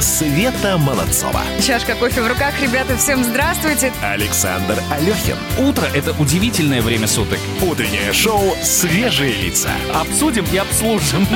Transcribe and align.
Света 0.00 0.78
Молодцова. 0.78 1.42
Чашка 1.60 1.94
кофе 1.94 2.22
в 2.22 2.26
руках. 2.26 2.54
Ребята, 2.60 2.96
всем 2.96 3.24
здравствуйте. 3.24 3.92
Александр 4.02 4.78
Алехин. 4.90 5.36
Утро– 5.58 5.86
это 5.94 6.12
удивительное 6.12 6.80
время 6.80 7.06
суток. 7.06 7.38
Утреннее 7.60 8.12
шоу 8.12 8.54
«Свежие 8.62 9.32
лица». 9.32 9.70
Обсудим 9.94 10.46
и 10.52 10.56
обслужим. 10.56 11.26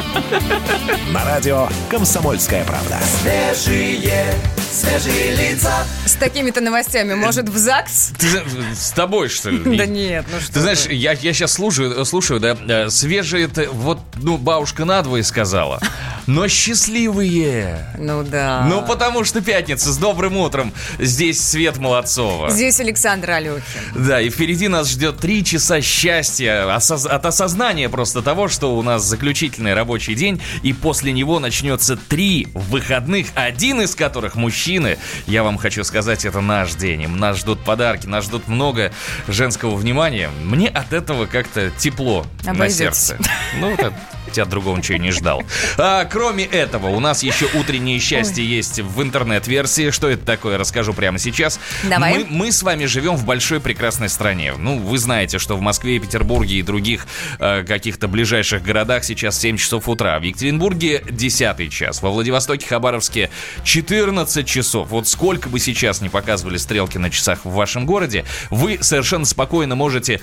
На 1.13 1.25
радио 1.25 1.69
«Комсомольская 1.91 2.65
правда». 2.65 2.99
Свежие, 3.21 4.35
свежие 4.71 5.35
лица. 5.37 5.85
С 6.07 6.15
такими-то 6.15 6.61
новостями, 6.61 7.15
может, 7.15 7.49
в 7.49 7.57
ЗАГС? 7.57 8.13
Ты 8.19 8.43
с 8.75 8.93
тобой, 8.93 9.29
что 9.29 9.51
ли? 9.51 9.77
Да 9.77 9.85
нет, 9.85 10.25
ну 10.33 10.41
что 10.41 10.53
Ты 10.55 10.61
знаешь, 10.61 10.87
я, 10.87 11.13
я 11.13 11.33
сейчас 11.33 11.53
слушаю, 11.53 12.05
слушаю, 12.05 12.41
да, 12.41 12.57
э, 12.69 12.89
свежие 12.89 13.45
это, 13.45 13.71
вот, 13.71 14.01
ну, 14.17 14.39
бабушка 14.39 14.85
надвое 14.85 15.23
сказала, 15.23 15.81
но 16.27 16.49
счастливые. 16.49 17.87
Ну 17.99 18.23
да. 18.23 18.67
Ну, 18.69 18.83
потому 18.83 19.25
что 19.25 19.41
пятница, 19.41 19.93
с 19.93 19.97
добрым 19.97 20.37
утром. 20.37 20.73
Здесь 20.99 21.41
Свет 21.41 21.79
Молодцова. 21.79 22.51
Здесь 22.51 22.81
Александр 22.81 23.31
Алехин. 23.31 23.63
Да, 23.95 24.21
и 24.21 24.31
впереди 24.31 24.69
нас 24.69 24.89
ждет 24.91 25.19
три 25.19 25.45
часа 25.45 25.81
счастья 25.81 26.65
осоз- 26.75 27.07
от 27.07 27.25
осознания 27.27 27.89
просто 27.89 28.23
того, 28.23 28.49
что 28.49 28.77
у 28.77 28.83
нас 28.83 29.03
заключительный 29.05 29.75
рабочий 29.75 30.15
день, 30.15 30.41
и 30.63 30.73
после 30.73 31.13
него 31.13 31.39
начнется 31.39 31.97
три 31.97 32.49
выходных, 32.55 33.29
один 33.35 33.81
из 33.81 33.95
которых 33.95 34.35
мужчины. 34.35 34.99
Я 35.27 35.43
вам 35.43 35.59
хочу 35.59 35.85
сказать, 35.85 36.25
это 36.25 36.41
наш 36.41 36.75
день. 36.75 37.03
Им 37.03 37.17
Нас 37.19 37.39
ждут 37.39 37.65
подарки, 37.65 38.07
нас 38.07 38.25
ждут 38.25 38.49
много 38.49 38.93
женского 39.29 39.75
внимания. 39.77 40.31
Мне 40.43 40.69
от 40.69 40.93
этого 40.93 41.27
как-то 41.27 41.71
тепло 41.71 42.27
на 42.45 42.53
Обойдется. 42.53 43.17
сердце. 43.17 43.19
Ну, 43.61 43.71
это 43.73 43.93
я 44.37 44.45
от 44.45 44.49
другого 44.49 44.77
ничего 44.77 44.99
не 44.99 45.11
ждал. 45.11 45.43
А, 45.79 46.05
кроме 46.05 46.45
этого, 46.45 46.89
у 46.89 47.01
нас 47.01 47.23
еще 47.23 47.47
утреннее 47.55 47.99
счастье 47.99 48.45
есть 48.45 48.81
в 48.81 49.03
интернет-версии. 49.03 49.91
Что 49.91 50.09
это 50.09 50.25
такое, 50.25 50.59
расскажу 50.59 50.93
прямо 50.93 51.19
сейчас. 51.19 51.61
Давай. 51.89 52.19
Мы, 52.19 52.27
мы 52.29 52.53
с 52.53 52.63
вами 52.63 52.85
живем 52.87 53.17
в 53.17 53.25
большой 53.25 53.61
прекрасной 53.61 54.09
стране. 54.09 54.55
Ну, 54.57 54.79
вы 54.79 54.99
знаете, 54.99 55.39
что 55.39 55.57
в 55.57 55.61
Москве, 55.61 55.99
Петербурге 55.99 56.57
и 56.57 56.63
других 56.63 57.07
э, 57.39 57.65
каких-то 57.65 58.09
ближайших 58.09 58.63
городах 58.63 59.05
сейчас 59.05 59.39
7 59.39 59.57
часов 59.57 59.89
утра. 59.89 60.19
В 60.19 60.23
Екатеринбурге 60.23 61.03
10 61.11 61.73
час. 61.73 62.03
Во 62.03 62.11
Владивостоке, 62.11 62.67
Хабаровске 62.67 63.31
14 63.65 64.47
часов. 64.47 64.89
Вот 64.91 65.09
сколько 65.09 65.49
бы 65.49 65.59
сейчас 65.59 66.01
не 66.01 66.09
показывали 66.09 66.57
стрелки 66.57 66.99
на 66.99 67.11
часах 67.11 67.45
в 67.45 67.51
вашем 67.51 67.87
городе, 67.87 68.25
вы 68.51 68.79
совершенно 68.81 69.25
спокойно 69.25 69.75
можете 69.75 70.21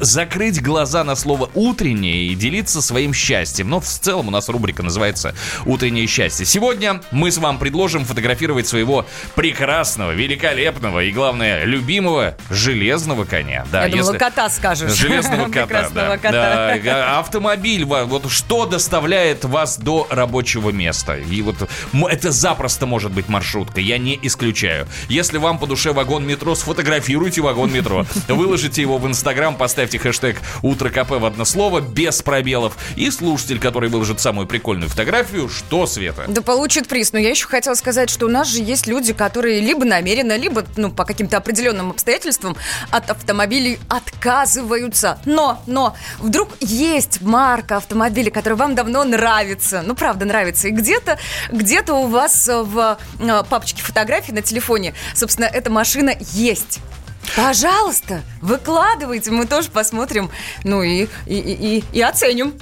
закрыть 0.00 0.62
глаза 0.62 1.04
на 1.04 1.16
слово 1.16 1.50
«утреннее» 1.54 2.28
и 2.28 2.34
делиться 2.34 2.82
своим 2.82 3.12
счастьем. 3.12 3.45
Но 3.64 3.80
в 3.80 3.86
целом 3.86 4.28
у 4.28 4.30
нас 4.30 4.48
рубрика 4.48 4.82
называется 4.82 5.34
«Утреннее 5.64 6.06
счастье». 6.06 6.44
Сегодня 6.46 7.00
мы 7.10 7.30
с 7.30 7.38
вами 7.38 7.58
предложим 7.58 8.04
фотографировать 8.04 8.66
своего 8.66 9.06
прекрасного, 9.34 10.12
великолепного 10.12 11.04
и, 11.04 11.12
главное, 11.12 11.64
любимого 11.64 12.36
железного 12.50 13.24
коня. 13.24 13.66
Да, 13.70 13.84
Я 13.84 13.90
думала, 13.92 14.12
если- 14.12 14.18
кота 14.18 14.48
скажешь. 14.50 14.92
Железного 14.92 15.44
кота, 15.50 15.88
да. 15.90 16.16
кота. 16.18 16.32
Да, 16.32 16.78
га- 16.78 17.18
Автомобиль, 17.18 17.84
вот 17.84 18.30
что 18.30 18.66
доставляет 18.66 19.44
вас 19.44 19.78
до 19.78 20.06
рабочего 20.10 20.70
места? 20.70 21.16
И 21.16 21.42
вот 21.42 21.68
это 22.08 22.30
запросто 22.32 22.86
может 22.86 23.12
быть 23.12 23.28
маршрутка, 23.28 23.80
я 23.80 23.98
не 23.98 24.18
исключаю. 24.22 24.88
Если 25.08 25.38
вам 25.38 25.58
по 25.58 25.66
душе 25.66 25.92
вагон 25.92 26.26
метро, 26.26 26.54
сфотографируйте 26.54 27.40
вагон 27.40 27.72
метро. 27.72 28.06
Выложите 28.28 28.80
его 28.82 28.98
в 28.98 29.06
Инстаграм, 29.06 29.54
поставьте 29.56 29.98
хэштег 29.98 30.40
«Утро 30.62 30.88
КП» 30.90 31.10
в 31.12 31.24
одно 31.24 31.44
слово, 31.44 31.80
без 31.80 32.22
пробелов. 32.22 32.76
И 32.96 33.10
слушатель, 33.36 33.60
который 33.60 33.90
выложит 33.90 34.18
самую 34.18 34.46
прикольную 34.46 34.88
фотографию, 34.88 35.50
что, 35.50 35.86
Света? 35.86 36.24
Да 36.26 36.40
получит 36.40 36.88
приз. 36.88 37.12
Но 37.12 37.18
я 37.18 37.28
еще 37.30 37.46
хотела 37.46 37.74
сказать, 37.74 38.08
что 38.08 38.24
у 38.24 38.28
нас 38.30 38.48
же 38.48 38.62
есть 38.62 38.86
люди, 38.86 39.12
которые 39.12 39.60
либо 39.60 39.84
намеренно, 39.84 40.36
либо 40.38 40.64
ну, 40.76 40.90
по 40.90 41.04
каким-то 41.04 41.36
определенным 41.36 41.90
обстоятельствам 41.90 42.56
от 42.90 43.10
автомобилей 43.10 43.78
отказываются. 43.90 45.18
Но, 45.26 45.62
но, 45.66 45.94
вдруг 46.18 46.48
есть 46.60 47.20
марка 47.20 47.76
автомобиля, 47.76 48.30
которая 48.30 48.56
вам 48.56 48.74
давно 48.74 49.04
нравится. 49.04 49.82
Ну, 49.84 49.94
правда, 49.94 50.24
нравится. 50.24 50.68
И 50.68 50.70
где-то, 50.70 51.18
где-то 51.52 51.92
у 51.92 52.06
вас 52.06 52.48
э, 52.48 52.62
в 52.62 52.96
э, 53.20 53.42
папочке 53.50 53.82
фотографий 53.82 54.32
на 54.32 54.40
телефоне, 54.40 54.94
собственно, 55.14 55.44
эта 55.44 55.70
машина 55.70 56.14
есть. 56.32 56.78
Пожалуйста, 57.36 58.22
выкладывайте, 58.40 59.30
мы 59.30 59.46
тоже 59.46 59.68
посмотрим, 59.68 60.30
ну 60.64 60.82
и, 60.82 61.06
и, 61.26 61.34
и- 61.38 61.84
и 61.92 62.00
оценим. 62.00 62.54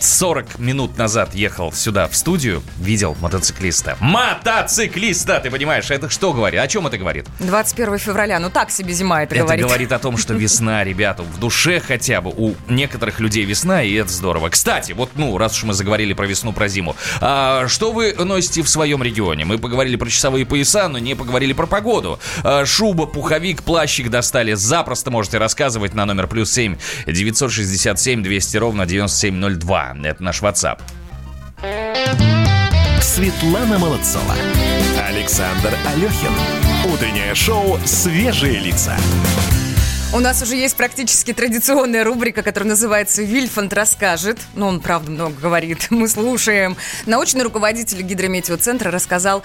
40 0.00 0.60
минут 0.60 0.96
назад 0.96 1.34
ехал 1.34 1.72
сюда, 1.72 2.06
в 2.06 2.14
студию, 2.14 2.62
видел 2.78 3.16
мотоциклиста. 3.20 3.96
Мотоциклиста, 3.98 5.40
ты 5.40 5.50
понимаешь, 5.50 5.90
это 5.90 6.08
что 6.08 6.32
говорит? 6.32 6.60
О 6.60 6.68
чем 6.68 6.86
это 6.86 6.98
говорит? 6.98 7.26
21 7.40 7.98
февраля, 7.98 8.38
ну 8.38 8.48
так 8.48 8.70
себе 8.70 8.92
зима 8.92 9.24
это, 9.24 9.34
Это 9.34 9.44
говорит. 9.44 9.64
говорит 9.64 9.92
о 9.92 9.98
том, 9.98 10.16
что 10.16 10.34
весна, 10.38 10.84
ребята, 10.84 11.24
в 11.24 11.40
душе 11.40 11.80
хотя 11.80 12.20
бы 12.20 12.30
у 12.30 12.54
некоторых 12.68 13.18
людей 13.18 13.44
весна, 13.44 13.82
и 13.82 13.92
это 13.94 14.12
здорово. 14.12 14.50
Кстати, 14.50 14.92
вот, 14.92 15.10
ну, 15.16 15.36
раз 15.36 15.56
уж 15.56 15.64
мы 15.64 15.74
заговорили 15.74 16.12
про 16.12 16.26
весну, 16.26 16.52
про 16.52 16.68
зиму, 16.68 16.94
а 17.20 17.66
что 17.66 17.90
вы 17.92 18.12
носите 18.14 18.62
в 18.62 18.68
своем 18.68 19.02
регионе? 19.02 19.44
Мы 19.44 19.58
поговорили 19.58 19.96
про 19.96 20.08
часовые 20.08 20.46
пояса, 20.46 20.88
но 20.88 20.98
не 20.98 21.16
поговорили 21.16 21.52
про 21.54 21.66
погоду. 21.66 22.20
А, 22.44 22.64
шуба, 22.64 23.06
пуховик, 23.06 23.64
плащик 23.64 24.10
достали. 24.10 24.52
Запросто 24.54 25.10
можете 25.10 25.38
рассказывать 25.38 25.94
на 25.94 26.06
номер 26.06 26.28
плюс 26.28 26.52
7 26.52 26.76
967 27.06 28.22
200 28.22 28.56
ровно 28.58 28.86
9702. 28.86 29.87
Это 30.02 30.22
наш 30.22 30.42
WhatsApp. 30.42 30.80
Светлана 33.00 33.78
Молодцова. 33.78 34.34
Александр 35.08 35.74
Алехин. 35.86 36.32
Утреннее 36.92 37.34
шоу 37.34 37.78
«Свежие 37.84 38.60
лица». 38.60 38.96
У 40.10 40.20
нас 40.20 40.40
уже 40.40 40.56
есть 40.56 40.74
практически 40.74 41.34
традиционная 41.34 42.02
рубрика, 42.02 42.42
которая 42.42 42.70
называется 42.70 43.22
«Вильфанд 43.22 43.74
расскажет». 43.74 44.38
Ну, 44.54 44.66
он, 44.66 44.80
правда, 44.80 45.10
много 45.10 45.38
говорит. 45.38 45.86
Мы 45.90 46.08
слушаем. 46.08 46.78
Научный 47.04 47.42
руководитель 47.42 48.00
гидрометеоцентра 48.00 48.90
рассказал, 48.90 49.42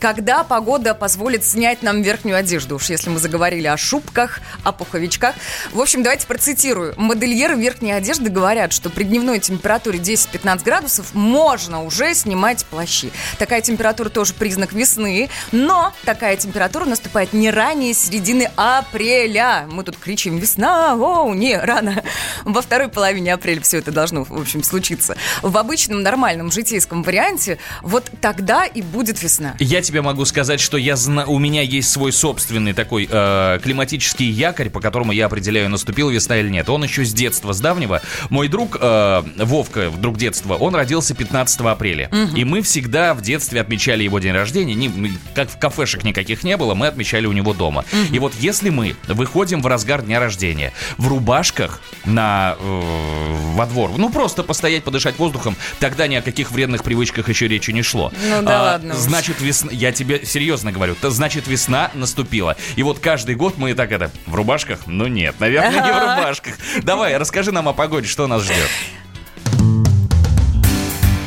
когда 0.00 0.42
погода 0.42 0.92
позволит 0.92 1.44
снять 1.44 1.84
нам 1.84 2.02
верхнюю 2.02 2.36
одежду. 2.36 2.74
Уж 2.74 2.90
если 2.90 3.10
мы 3.10 3.20
заговорили 3.20 3.68
о 3.68 3.76
шубках, 3.76 4.40
о 4.64 4.72
пуховичках. 4.72 5.36
В 5.72 5.80
общем, 5.80 6.02
давайте 6.02 6.26
процитирую. 6.26 6.94
Модельеры 6.96 7.54
верхней 7.54 7.92
одежды 7.92 8.28
говорят, 8.28 8.72
что 8.72 8.90
при 8.90 9.04
дневной 9.04 9.38
температуре 9.38 10.00
10-15 10.00 10.64
градусов 10.64 11.14
можно 11.14 11.84
уже 11.84 12.12
снимать 12.14 12.66
плащи. 12.66 13.12
Такая 13.38 13.60
температура 13.60 14.08
тоже 14.08 14.34
признак 14.34 14.72
весны, 14.72 15.30
но 15.52 15.94
такая 16.04 16.36
температура 16.36 16.86
наступает 16.86 17.32
не 17.32 17.52
ранее 17.52 17.94
середины 17.94 18.50
апреля. 18.56 19.68
Мы 19.76 19.84
тут 19.84 19.98
кричим 19.98 20.38
«Весна! 20.38 20.94
Оу!» 20.94 21.34
Не, 21.34 21.58
рано. 21.58 22.02
Во 22.46 22.62
второй 22.62 22.88
половине 22.88 23.34
апреля 23.34 23.60
все 23.60 23.76
это 23.76 23.92
должно, 23.92 24.24
в 24.24 24.32
общем, 24.32 24.62
случиться. 24.62 25.18
В 25.42 25.54
обычном 25.58 26.02
нормальном 26.02 26.50
житейском 26.50 27.02
варианте 27.02 27.58
вот 27.82 28.10
тогда 28.22 28.64
и 28.64 28.80
будет 28.80 29.22
весна. 29.22 29.54
Я 29.58 29.82
тебе 29.82 30.00
могу 30.00 30.24
сказать, 30.24 30.60
что 30.60 30.78
я 30.78 30.96
зна... 30.96 31.26
у 31.26 31.38
меня 31.38 31.60
есть 31.60 31.90
свой 31.90 32.10
собственный 32.10 32.72
такой 32.72 33.06
э, 33.10 33.58
климатический 33.62 34.30
якорь, 34.30 34.70
по 34.70 34.80
которому 34.80 35.12
я 35.12 35.26
определяю, 35.26 35.68
наступила 35.68 36.08
весна 36.08 36.38
или 36.38 36.48
нет. 36.48 36.70
Он 36.70 36.82
еще 36.82 37.04
с 37.04 37.12
детства, 37.12 37.52
с 37.52 37.60
давнего. 37.60 38.00
Мой 38.30 38.48
друг 38.48 38.78
э, 38.80 39.22
Вовка, 39.36 39.90
друг 39.90 40.16
детства, 40.16 40.54
он 40.54 40.74
родился 40.74 41.14
15 41.14 41.60
апреля. 41.60 42.10
И 42.34 42.44
мы 42.44 42.62
всегда 42.62 43.12
в 43.12 43.20
детстве 43.20 43.60
отмечали 43.60 44.04
его 44.04 44.20
день 44.20 44.32
рождения. 44.32 44.74
Не, 44.74 45.12
как 45.34 45.50
в 45.50 45.58
кафешек 45.58 46.02
никаких 46.02 46.44
не 46.44 46.56
было, 46.56 46.72
мы 46.74 46.86
отмечали 46.86 47.26
у 47.26 47.32
него 47.32 47.52
дома. 47.52 47.84
И 48.10 48.18
вот 48.18 48.32
если 48.40 48.70
мы 48.70 48.96
выходим 49.06 49.65
в 49.66 49.68
разгар 49.68 50.02
дня 50.02 50.20
рождения 50.20 50.72
в 50.96 51.08
рубашках 51.08 51.80
на, 52.04 52.54
э, 52.60 53.36
во 53.54 53.66
двор, 53.66 53.90
ну 53.98 54.10
просто 54.10 54.44
постоять, 54.44 54.84
подышать 54.84 55.18
воздухом, 55.18 55.56
тогда 55.80 56.06
ни 56.06 56.14
о 56.14 56.22
каких 56.22 56.52
вредных 56.52 56.84
привычках 56.84 57.28
еще 57.28 57.48
речи 57.48 57.72
не 57.72 57.82
шло. 57.82 58.12
Ну 58.28 58.42
да 58.42 58.62
ладно 58.62 58.94
уж. 58.94 59.00
Значит, 59.00 59.40
весна, 59.40 59.72
я 59.72 59.90
тебе 59.90 60.24
серьезно 60.24 60.70
говорю, 60.70 60.94
то 60.94 61.10
значит 61.10 61.48
весна 61.48 61.90
наступила. 61.94 62.56
И 62.76 62.84
вот 62.84 63.00
каждый 63.00 63.34
год 63.34 63.58
мы 63.58 63.74
так 63.74 63.90
это, 63.90 64.12
в 64.26 64.36
рубашках? 64.36 64.86
Ну 64.86 65.08
нет, 65.08 65.34
наверное, 65.40 65.72
не 65.72 65.92
в 65.92 66.00
рубашках. 66.16 66.54
Давай, 66.84 67.16
расскажи 67.16 67.50
нам 67.50 67.68
о 67.68 67.72
погоде, 67.72 68.06
что 68.06 68.28
нас 68.28 68.44
ждет. 68.44 68.70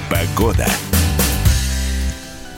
Погода. 0.09 0.65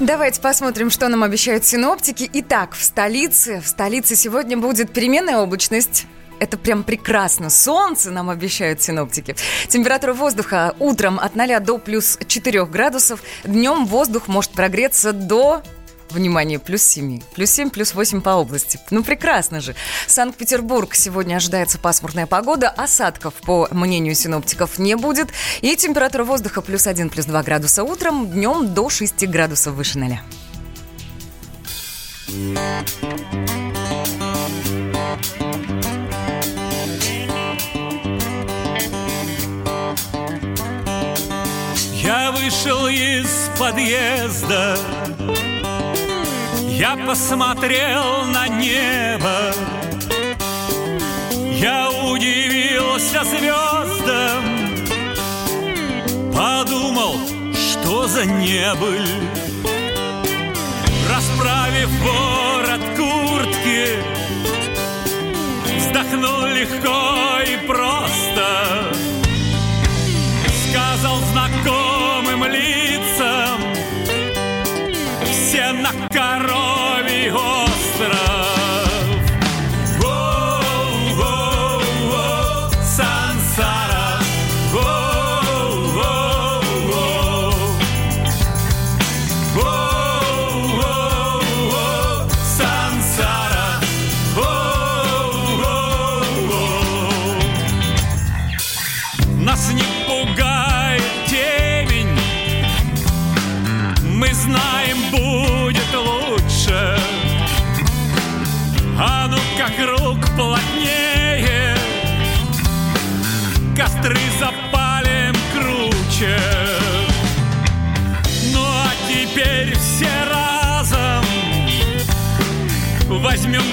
Давайте 0.01 0.41
посмотрим, 0.41 0.89
что 0.89 1.09
нам 1.09 1.21
обещают 1.21 1.63
синоптики. 1.63 2.27
Итак, 2.33 2.73
в 2.73 2.83
столице, 2.83 3.61
в 3.61 3.67
столице 3.67 4.15
сегодня 4.15 4.57
будет 4.57 4.91
переменная 4.91 5.37
облачность. 5.37 6.07
Это 6.39 6.57
прям 6.57 6.83
прекрасно. 6.83 7.51
Солнце 7.51 8.09
нам 8.09 8.31
обещают 8.31 8.81
синоптики. 8.81 9.35
Температура 9.67 10.13
воздуха 10.13 10.73
утром 10.79 11.19
от 11.19 11.35
0 11.35 11.59
до 11.59 11.77
плюс 11.77 12.17
4 12.25 12.65
градусов. 12.65 13.21
Днем 13.43 13.85
воздух 13.85 14.27
может 14.27 14.49
прогреться 14.53 15.13
до 15.13 15.61
Внимание, 16.11 16.59
плюс 16.59 16.83
7. 16.83 17.21
Плюс 17.35 17.49
7, 17.51 17.69
плюс 17.69 17.93
8 17.93 18.21
по 18.21 18.31
области. 18.31 18.79
Ну, 18.89 19.03
прекрасно 19.03 19.61
же. 19.61 19.75
Санкт-Петербург. 20.07 20.93
Сегодня 20.93 21.35
ожидается 21.35 21.79
пасмурная 21.79 22.27
погода. 22.27 22.69
Осадков, 22.69 23.33
по 23.45 23.67
мнению 23.71 24.15
синоптиков, 24.15 24.77
не 24.77 24.95
будет. 24.95 25.29
И 25.61 25.75
температура 25.75 26.23
воздуха 26.23 26.61
плюс 26.61 26.87
1, 26.87 27.09
плюс 27.09 27.25
2 27.25 27.43
градуса 27.43 27.83
утром. 27.83 28.29
Днем 28.29 28.73
до 28.73 28.89
6 28.89 29.27
градусов 29.27 29.73
выше 29.73 29.99
ноля. 29.99 30.21
Я 42.03 42.31
вышел 42.31 42.87
из 42.87 43.49
подъезда 43.59 44.77
Я 46.81 46.97
посмотрел 46.97 48.25
на 48.33 48.47
небо. 48.47 49.53
Я 51.51 51.91
удивился 51.91 53.23
звездам. 53.23 54.43
Подумал, 56.33 57.17
что 57.53 58.07
за 58.07 58.25
небыль 58.25 59.07
Расправив 61.07 61.89
ворот 62.01 62.81
куртки 62.97 63.99
Вздохнул 65.77 66.47
легко 66.47 67.41
и 67.47 67.67
просто 67.67 68.30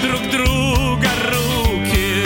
Друг 0.03 0.31
друга 0.31 1.09
руки. 1.31 2.25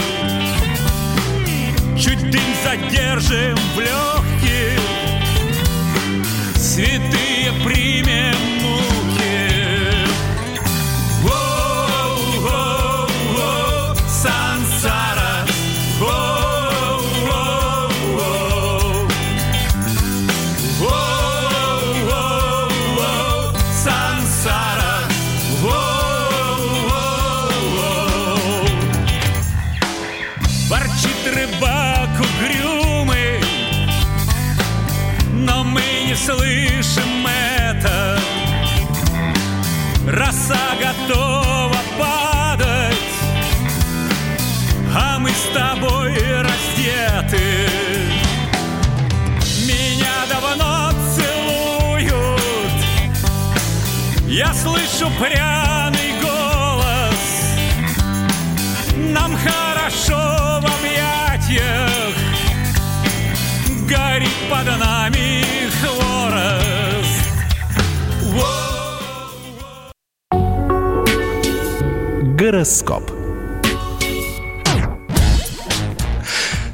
Чуть 1.99 2.31
дым 2.31 2.43
задержим 2.65 3.57
в 3.75 3.81
легких 3.81 4.22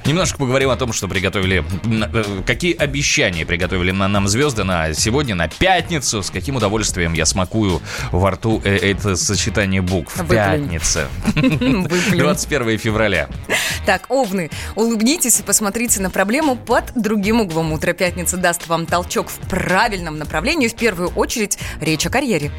Немножко 0.09 0.39
поговорим 0.39 0.71
о 0.71 0.77
том, 0.77 0.95
что 0.95 1.07
приготовили, 1.07 1.63
э, 1.85 2.43
какие 2.47 2.75
обещания 2.75 3.45
приготовили 3.45 3.91
на 3.91 4.09
нам 4.09 4.27
звезды 4.27 4.65
на 4.65 4.95
сегодня, 4.95 5.35
на 5.35 5.49
пятницу. 5.49 6.23
С 6.23 6.31
каким 6.31 6.57
удовольствием 6.57 7.13
я 7.13 7.27
смакую 7.27 7.83
во 8.11 8.31
рту 8.31 8.63
э, 8.65 8.75
это 8.75 9.17
сочетание 9.17 9.83
букв. 9.83 10.17
Выплюнь. 10.17 10.39
Пятница. 10.39 11.09
Выплюнь. 11.35 12.21
21 12.21 12.79
февраля. 12.79 13.29
Так, 13.85 14.07
овны, 14.09 14.51
улыбнитесь 14.77 15.41
и 15.41 15.43
посмотрите 15.43 16.01
на 16.01 16.09
проблему 16.09 16.57
под 16.57 16.93
другим 16.95 17.43
углом. 17.43 17.73
Утро 17.75 17.93
пятницы 17.93 18.39
даст 18.39 18.67
вам 18.67 18.87
толчок 18.87 19.29
в 19.29 19.39
правильном 19.47 20.17
направлении. 20.17 20.69
В 20.69 20.75
первую 20.75 21.11
очередь 21.11 21.59
речь 21.83 22.07
о 22.07 22.11
карьере. 22.11 22.51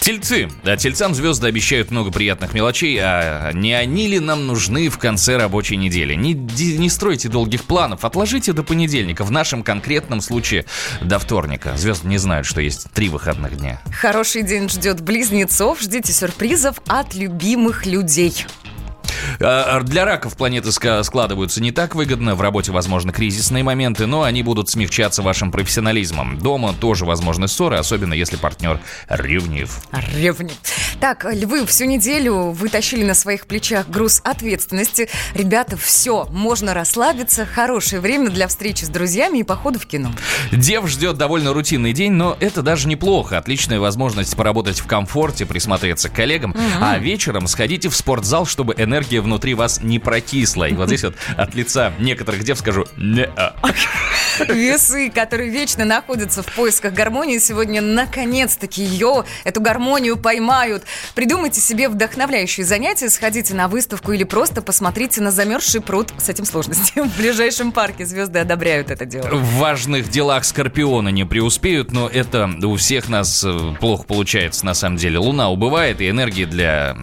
Тельцы. 0.00 0.48
Да, 0.64 0.76
тельцам 0.76 1.14
звезды 1.14 1.46
обещают 1.46 1.92
много 1.92 2.10
приятных 2.10 2.52
мелочей, 2.52 2.98
а 3.00 3.52
не 3.52 3.74
они 3.74 4.08
ли 4.08 4.18
нам 4.18 4.48
нужны 4.48 4.88
в 4.88 4.98
конце 4.98 5.36
рабочей 5.36 5.76
недели? 5.76 6.14
Не, 6.14 6.34
не 6.34 6.88
стройте 6.96 7.28
долгих 7.28 7.64
планов, 7.64 8.04
отложите 8.04 8.52
до 8.52 8.62
понедельника. 8.62 9.22
В 9.22 9.30
нашем 9.30 9.62
конкретном 9.62 10.20
случае 10.20 10.64
до 11.00 11.18
вторника. 11.18 11.76
Звезды 11.76 12.08
не 12.08 12.18
знают, 12.18 12.46
что 12.46 12.60
есть 12.60 12.90
три 12.92 13.08
выходных 13.08 13.56
дня. 13.58 13.80
Хороший 13.92 14.42
день 14.42 14.68
ждет 14.68 15.00
близнецов. 15.02 15.80
Ждите 15.80 16.12
сюрпризов 16.12 16.78
от 16.86 17.14
любимых 17.14 17.86
людей. 17.86 18.46
А, 19.40 19.80
Для 19.80 20.04
раков 20.04 20.36
планеты 20.36 20.72
складываются 20.72 21.62
не 21.62 21.72
так 21.72 21.94
выгодно, 21.94 22.34
в 22.34 22.40
работе 22.40 22.72
возможны 22.72 23.12
кризисные 23.12 23.62
моменты, 23.62 24.06
но 24.06 24.22
они 24.22 24.42
будут 24.42 24.68
смягчаться 24.68 25.22
вашим 25.22 25.50
профессионализмом. 25.50 26.38
Дома 26.38 26.74
тоже 26.74 27.04
возможны 27.04 27.48
ссоры, 27.48 27.76
особенно 27.76 28.14
если 28.14 28.36
партнер 28.36 28.80
ревнив. 29.08 29.80
Ревни. 30.16 30.52
Так, 31.00 31.26
львы, 31.30 31.66
всю 31.66 31.84
неделю 31.84 32.50
вы 32.50 32.68
тащили 32.68 33.04
на 33.04 33.14
своих 33.14 33.46
плечах 33.46 33.88
груз 33.88 34.20
ответственности. 34.24 35.08
Ребята, 35.34 35.76
все, 35.76 36.26
можно 36.30 36.74
расслабиться. 36.74 37.46
Хорошее 37.46 38.00
время 38.00 38.30
для 38.30 38.48
встречи 38.48 38.84
с 38.84 38.88
друзьями 38.88 39.38
и 39.38 39.42
похода 39.42 39.78
в 39.78 39.86
кино. 39.86 40.10
Дев 40.52 40.88
ждет 40.88 41.16
довольно 41.16 41.52
рутинный 41.52 41.92
день, 41.92 42.12
но 42.12 42.36
это 42.40 42.62
даже 42.62 42.88
неплохо. 42.88 43.38
Отличная 43.38 43.78
возможность 43.78 44.36
поработать 44.36 44.80
в 44.80 44.86
комфорте, 44.86 45.46
присмотреться 45.46 46.08
к 46.08 46.12
коллегам. 46.12 46.54
А 46.80 46.98
вечером 46.98 47.46
сходите 47.46 47.88
в 47.88 47.96
спортзал, 47.96 48.46
чтобы 48.46 48.74
энергия 48.76 49.05
внутри 49.14 49.54
вас 49.54 49.80
не 49.82 49.98
прокисла. 49.98 50.64
И 50.68 50.74
вот 50.74 50.88
здесь 50.88 51.04
вот 51.04 51.14
от 51.36 51.54
лица 51.54 51.92
некоторых 51.98 52.44
дев 52.44 52.58
скажу 52.58 52.86
не 52.96 53.28
Весы, 54.48 55.10
которые 55.10 55.50
вечно 55.50 55.84
находятся 55.84 56.42
в 56.42 56.46
поисках 56.54 56.92
гармонии, 56.92 57.38
сегодня 57.38 57.80
наконец-таки 57.80 58.82
ее, 58.82 59.24
эту 59.44 59.60
гармонию 59.60 60.16
поймают. 60.16 60.84
Придумайте 61.14 61.60
себе 61.60 61.88
вдохновляющие 61.88 62.66
занятия, 62.66 63.08
сходите 63.08 63.54
на 63.54 63.68
выставку 63.68 64.12
или 64.12 64.24
просто 64.24 64.62
посмотрите 64.62 65.20
на 65.20 65.30
замерзший 65.30 65.80
пруд. 65.80 66.12
С 66.18 66.28
этим 66.28 66.44
сложности. 66.44 67.00
В 67.00 67.16
ближайшем 67.16 67.72
парке 67.72 68.04
звезды 68.04 68.38
одобряют 68.38 68.90
это 68.90 69.04
дело. 69.04 69.28
В 69.28 69.54
важных 69.56 70.08
делах 70.10 70.44
Скорпиона 70.44 71.08
не 71.08 71.24
преуспеют, 71.24 71.92
но 71.92 72.08
это 72.08 72.50
у 72.62 72.76
всех 72.76 73.08
нас 73.08 73.42
э, 73.44 73.74
плохо 73.80 74.04
получается 74.04 74.66
на 74.66 74.74
самом 74.74 74.96
деле. 74.96 75.18
Луна 75.18 75.50
убывает, 75.50 76.00
и 76.00 76.10
энергии 76.10 76.44
для 76.44 76.96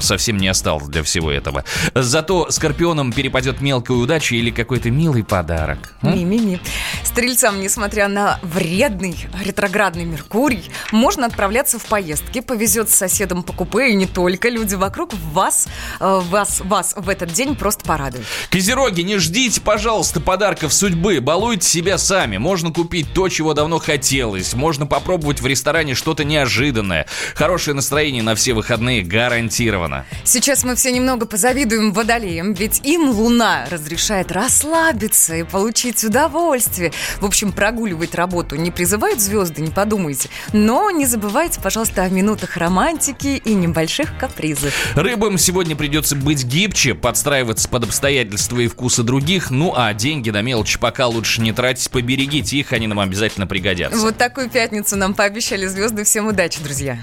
совсем 0.00 0.36
не 0.36 0.48
осталось 0.48 0.88
для 0.88 1.02
всего 1.02 1.30
этого. 1.30 1.39
Спасибо. 1.40 1.64
Зато 1.94 2.50
скорпионам 2.50 3.12
перепадет 3.12 3.60
мелкая 3.60 3.96
удача 3.96 4.34
или 4.34 4.50
какой-то 4.50 4.90
милый 4.90 5.24
подарок. 5.24 5.94
Ми-ми-ми. 6.02 6.60
Стрельцам, 7.04 7.60
несмотря 7.60 8.08
на 8.08 8.38
вредный 8.42 9.16
ретроградный 9.44 10.04
Меркурий, 10.04 10.70
можно 10.92 11.26
отправляться 11.26 11.78
в 11.78 11.84
поездки, 11.86 12.40
повезет 12.40 12.90
с 12.90 12.94
соседом 12.94 13.42
по 13.42 13.52
купе, 13.52 13.90
и 13.90 13.94
не 13.94 14.06
только. 14.06 14.48
Люди 14.48 14.74
вокруг 14.74 15.12
вас, 15.32 15.68
э, 16.00 16.20
вас, 16.30 16.60
вас 16.60 16.94
в 16.96 17.08
этот 17.08 17.32
день 17.32 17.54
просто 17.54 17.84
порадуют. 17.84 18.26
Козероги, 18.50 19.02
не 19.02 19.18
ждите, 19.18 19.60
пожалуйста, 19.60 20.20
подарков 20.20 20.72
судьбы. 20.72 21.20
Балуйте 21.20 21.68
себя 21.68 21.98
сами. 21.98 22.38
Можно 22.38 22.72
купить 22.72 23.12
то, 23.12 23.28
чего 23.28 23.54
давно 23.54 23.78
хотелось. 23.78 24.54
Можно 24.54 24.86
попробовать 24.86 25.40
в 25.40 25.46
ресторане 25.46 25.94
что-то 25.94 26.24
неожиданное. 26.24 27.06
Хорошее 27.34 27.74
настроение 27.74 28.22
на 28.22 28.34
все 28.34 28.54
выходные 28.54 29.02
гарантировано. 29.02 30.06
Сейчас 30.24 30.64
мы 30.64 30.74
все 30.74 30.92
немного 30.92 31.26
позавидуем 31.30 31.92
водолеям, 31.92 32.52
ведь 32.52 32.84
им 32.84 33.08
Луна 33.10 33.66
разрешает 33.70 34.32
расслабиться 34.32 35.36
и 35.36 35.44
получить 35.44 36.02
удовольствие. 36.04 36.92
В 37.20 37.24
общем, 37.24 37.52
прогуливать 37.52 38.14
работу 38.14 38.56
не 38.56 38.70
призывают 38.70 39.20
звезды, 39.20 39.62
не 39.62 39.70
подумайте. 39.70 40.28
Но 40.52 40.90
не 40.90 41.06
забывайте, 41.06 41.60
пожалуйста, 41.60 42.02
о 42.02 42.08
минутах 42.08 42.56
романтики 42.56 43.40
и 43.42 43.54
небольших 43.54 44.18
капризов. 44.18 44.74
Рыбам 44.96 45.38
сегодня 45.38 45.76
придется 45.76 46.16
быть 46.16 46.44
гибче, 46.44 46.94
подстраиваться 46.94 47.68
под 47.68 47.84
обстоятельства 47.84 48.58
и 48.58 48.68
вкусы 48.68 49.02
других. 49.02 49.50
Ну 49.50 49.72
а 49.76 49.94
деньги 49.94 50.30
на 50.30 50.42
мелочи 50.42 50.78
пока 50.78 51.06
лучше 51.06 51.40
не 51.40 51.52
тратить. 51.52 51.90
Поберегите 51.90 52.56
их, 52.56 52.72
они 52.72 52.88
нам 52.88 52.98
обязательно 52.98 53.46
пригодятся. 53.46 53.98
Вот 53.98 54.16
такую 54.16 54.50
пятницу 54.50 54.96
нам 54.96 55.14
пообещали 55.14 55.66
звезды. 55.66 56.04
Всем 56.04 56.26
удачи, 56.26 56.60
друзья. 56.62 56.98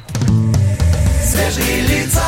Свежие 1.23 1.81
лица, 1.81 2.23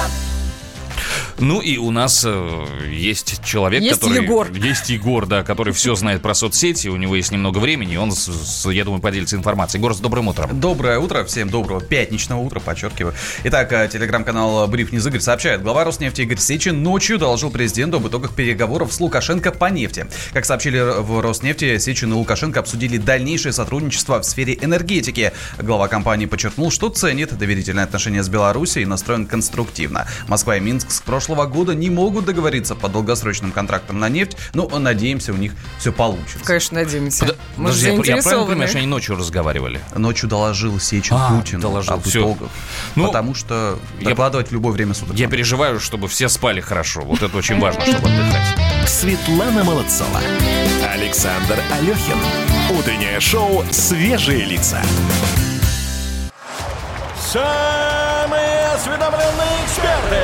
Ну 1.40 1.62
и 1.62 1.78
у 1.78 1.92
нас 1.92 2.24
э, 2.28 2.66
есть 2.92 3.44
человек, 3.44 3.82
Есть 3.82 4.02
который... 4.02 4.22
Егор. 4.24 4.52
Есть 4.52 4.90
Егор, 4.90 5.26
да, 5.26 5.44
который 5.44 5.74
все 5.74 5.96
знает 5.96 6.22
про 6.22 6.34
соцсети, 6.34 6.88
у 6.90 6.98
него 6.98 7.16
есть 7.16 7.32
немного 7.32 7.60
времени, 7.60 7.94
и 7.94 7.98
он, 7.98 8.12
с- 8.12 8.28
с- 8.30 8.70
я 8.70 8.84
думаю, 8.84 9.02
поделится 9.02 9.36
информацией. 9.36 9.80
Егор, 9.80 9.94
с 9.96 10.00
добрым 10.00 10.28
утром. 10.28 10.60
Доброе 10.60 11.00
утро, 11.00 11.24
всем 11.24 11.50
доброго 11.50 11.80
пятничного 11.82 12.42
утра, 12.42 12.60
подчеркиваю. 12.60 13.14
Итак, 13.46 13.72
э, 13.72 13.88
телеграм-канал 13.92 14.68
Бриф 14.68 14.92
Ньюз 14.92 15.06
Игорь 15.08 15.22
сообщает, 15.22 15.62
глава 15.62 15.86
Роснефти 15.86 16.22
Игорь 16.22 16.40
Сечин 16.40 16.84
ночью 16.84 17.18
доложил 17.18 17.52
президенту 17.52 17.98
об 17.98 18.08
итогах 18.08 18.36
переговоров 18.36 18.92
с 18.92 19.00
Лукашенко 19.00 19.52
по 19.52 19.66
нефти. 19.70 20.08
Как 20.34 20.46
сообщили 20.46 20.80
в 21.02 21.22
Роснефти, 21.22 21.78
Сечин 21.78 22.12
и 22.12 22.16
Лукашенко 22.16 22.60
обсудили 22.60 22.98
дальнейшее 22.98 23.54
сотрудничество 23.54 24.20
в 24.20 24.26
сфере 24.26 24.58
энергетики. 24.62 25.32
Глава 25.58 25.88
компании 25.88 26.26
подчеркнул, 26.26 26.70
что 26.70 26.90
ценит 26.90 27.38
доверительные 27.38 27.86
отношения 27.86 28.24
с 28.24 28.28
Беларусью 28.30 28.84
и 28.84 28.86
настроен 28.86 29.26
конструктивно. 29.26 30.06
Москва 30.28 30.58
и 30.58 30.60
Минск 30.60 30.92
с 30.92 31.00
прошлого 31.02 31.29
года 31.36 31.74
не 31.76 31.90
могут 31.90 32.26
договориться 32.26 32.76
по 32.76 32.88
долгосрочным 32.90 33.52
контрактам 33.52 34.00
на 34.00 34.10
нефть, 34.10 34.38
но 34.54 34.68
надеемся, 34.80 35.34
у 35.34 35.38
них 35.38 35.54
все 35.78 35.92
получится. 35.92 36.40
Конечно, 36.44 36.76
надеемся. 36.82 37.26
Подо- 37.26 37.38
Мы 37.58 37.72
же 37.72 37.88
Подожди, 37.92 38.10
я, 38.10 38.16
я 38.18 38.22
правильно 38.24 38.46
понимаю, 38.48 38.68
что 38.70 38.78
они 38.78 38.88
ночью 38.88 39.16
разговаривали? 39.16 39.82
Ночью 39.96 40.30
доложил 40.30 40.80
Сечин 40.80 41.16
А, 41.20 41.30
Путину 41.30 41.62
доложил, 41.62 41.94
об 41.94 42.04
всё. 42.04 42.22
итогах. 42.22 42.50
Ну, 42.96 43.08
потому 43.08 43.34
что 43.36 43.80
я- 44.00 44.10
докладывать 44.10 44.50
в 44.50 44.54
любое 44.54 44.74
время 44.74 44.94
суток. 44.94 45.16
Я 45.16 45.28
переживаю, 45.28 45.80
чтобы 45.80 46.08
все 46.08 46.30
спали 46.30 46.62
хорошо. 46.62 47.02
Вот 47.02 47.22
это 47.22 47.36
очень 47.38 47.60
важно, 47.60 47.82
чтобы 47.86 48.08
отдыхать. 48.10 48.90
Светлана 48.90 49.64
Молодцова. 49.64 50.20
Александр 50.92 51.60
Алехин. 51.72 52.18
Утреннее 52.78 53.20
шоу 53.20 53.64
«Свежие 53.72 54.46
лица». 54.46 54.82
Самые 57.32 58.68
осведомленные 58.76 59.66
эксперты, 59.66 60.24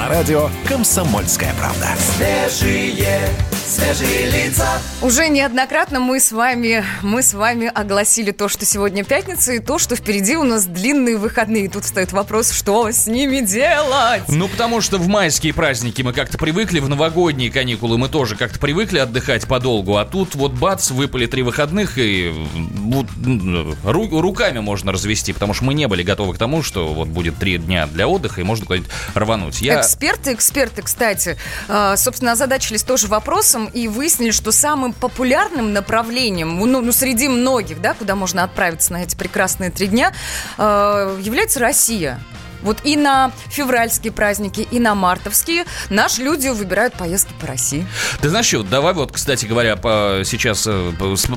На 0.00 0.08
радио 0.08 0.48
«Комсомольская 0.66 1.52
правда». 1.58 1.88
свежие, 1.98 3.28
свежие 3.52 4.30
лица. 4.30 4.66
Уже 5.02 5.28
неоднократно 5.28 6.00
мы 6.00 6.20
с 6.20 6.32
вами, 6.32 6.82
мы 7.02 7.22
с 7.22 7.34
вами 7.34 7.66
огласили 7.66 8.30
то, 8.30 8.48
что 8.48 8.64
сегодня 8.64 9.04
пятница, 9.04 9.52
и 9.52 9.58
то, 9.58 9.78
что 9.78 9.96
впереди 9.96 10.38
у 10.38 10.44
нас 10.44 10.64
длинные 10.64 11.18
выходные. 11.18 11.66
И 11.66 11.68
тут 11.68 11.84
встает 11.84 12.12
вопрос, 12.12 12.50
что 12.50 12.90
с 12.90 13.08
ними 13.08 13.40
делать? 13.40 14.22
Ну, 14.28 14.48
потому 14.48 14.80
что 14.80 14.96
в 14.96 15.06
майские 15.06 15.52
праздники 15.52 16.00
мы 16.00 16.14
как-то 16.14 16.38
привыкли, 16.38 16.80
в 16.80 16.88
новогодние 16.88 17.50
каникулы 17.50 17.98
мы 17.98 18.08
тоже 18.08 18.36
как-то 18.36 18.58
привыкли 18.58 19.00
отдыхать 19.00 19.46
подолгу, 19.46 19.98
а 19.98 20.06
тут 20.06 20.34
вот 20.34 20.52
бац, 20.52 20.92
выпали 20.92 21.26
три 21.26 21.42
выходных, 21.42 21.98
и 21.98 22.32
вот, 22.54 23.04
м, 23.22 23.74
ру- 23.84 24.18
руками 24.18 24.60
можно 24.60 24.92
развести, 24.92 25.34
потому 25.34 25.52
что 25.52 25.64
мы 25.64 25.74
не 25.74 25.86
были 25.88 26.02
готовы 26.02 26.32
к 26.32 26.38
тому, 26.38 26.62
что 26.62 26.88
вот 26.94 27.08
будет 27.08 27.36
три 27.36 27.58
дня 27.58 27.86
для 27.86 28.08
отдыха, 28.08 28.40
и 28.40 28.44
можно 28.44 28.64
куда-нибудь 28.64 28.90
рвануть. 29.14 29.60
Я... 29.60 29.89
Эксперты, 29.90 30.34
эксперты, 30.34 30.82
кстати, 30.82 31.36
э, 31.68 31.96
собственно, 31.96 32.30
озадачились 32.32 32.84
тоже 32.84 33.08
вопросом 33.08 33.66
и 33.66 33.88
выяснили, 33.88 34.30
что 34.30 34.52
самым 34.52 34.92
популярным 34.92 35.72
направлением, 35.72 36.60
ну, 36.60 36.80
ну, 36.80 36.92
среди 36.92 37.26
многих, 37.26 37.80
да, 37.80 37.94
куда 37.94 38.14
можно 38.14 38.44
отправиться 38.44 38.92
на 38.92 39.02
эти 39.02 39.16
прекрасные 39.16 39.72
три 39.72 39.88
дня, 39.88 40.12
э, 40.58 41.18
является 41.20 41.58
Россия. 41.58 42.20
Вот 42.62 42.78
и 42.84 42.96
на 42.96 43.30
февральские 43.48 44.12
праздники, 44.12 44.60
и 44.70 44.80
на 44.80 44.94
мартовские 44.94 45.64
наши 45.90 46.22
люди 46.22 46.48
выбирают 46.48 46.94
поездки 46.94 47.32
по 47.40 47.46
России. 47.46 47.84
Ты 48.20 48.28
знаешь 48.28 48.46
что, 48.46 48.62
давай 48.62 48.94
вот, 48.94 49.12
кстати 49.12 49.46
говоря, 49.46 49.76
по- 49.76 50.22
сейчас 50.24 50.66
э, 50.66 50.90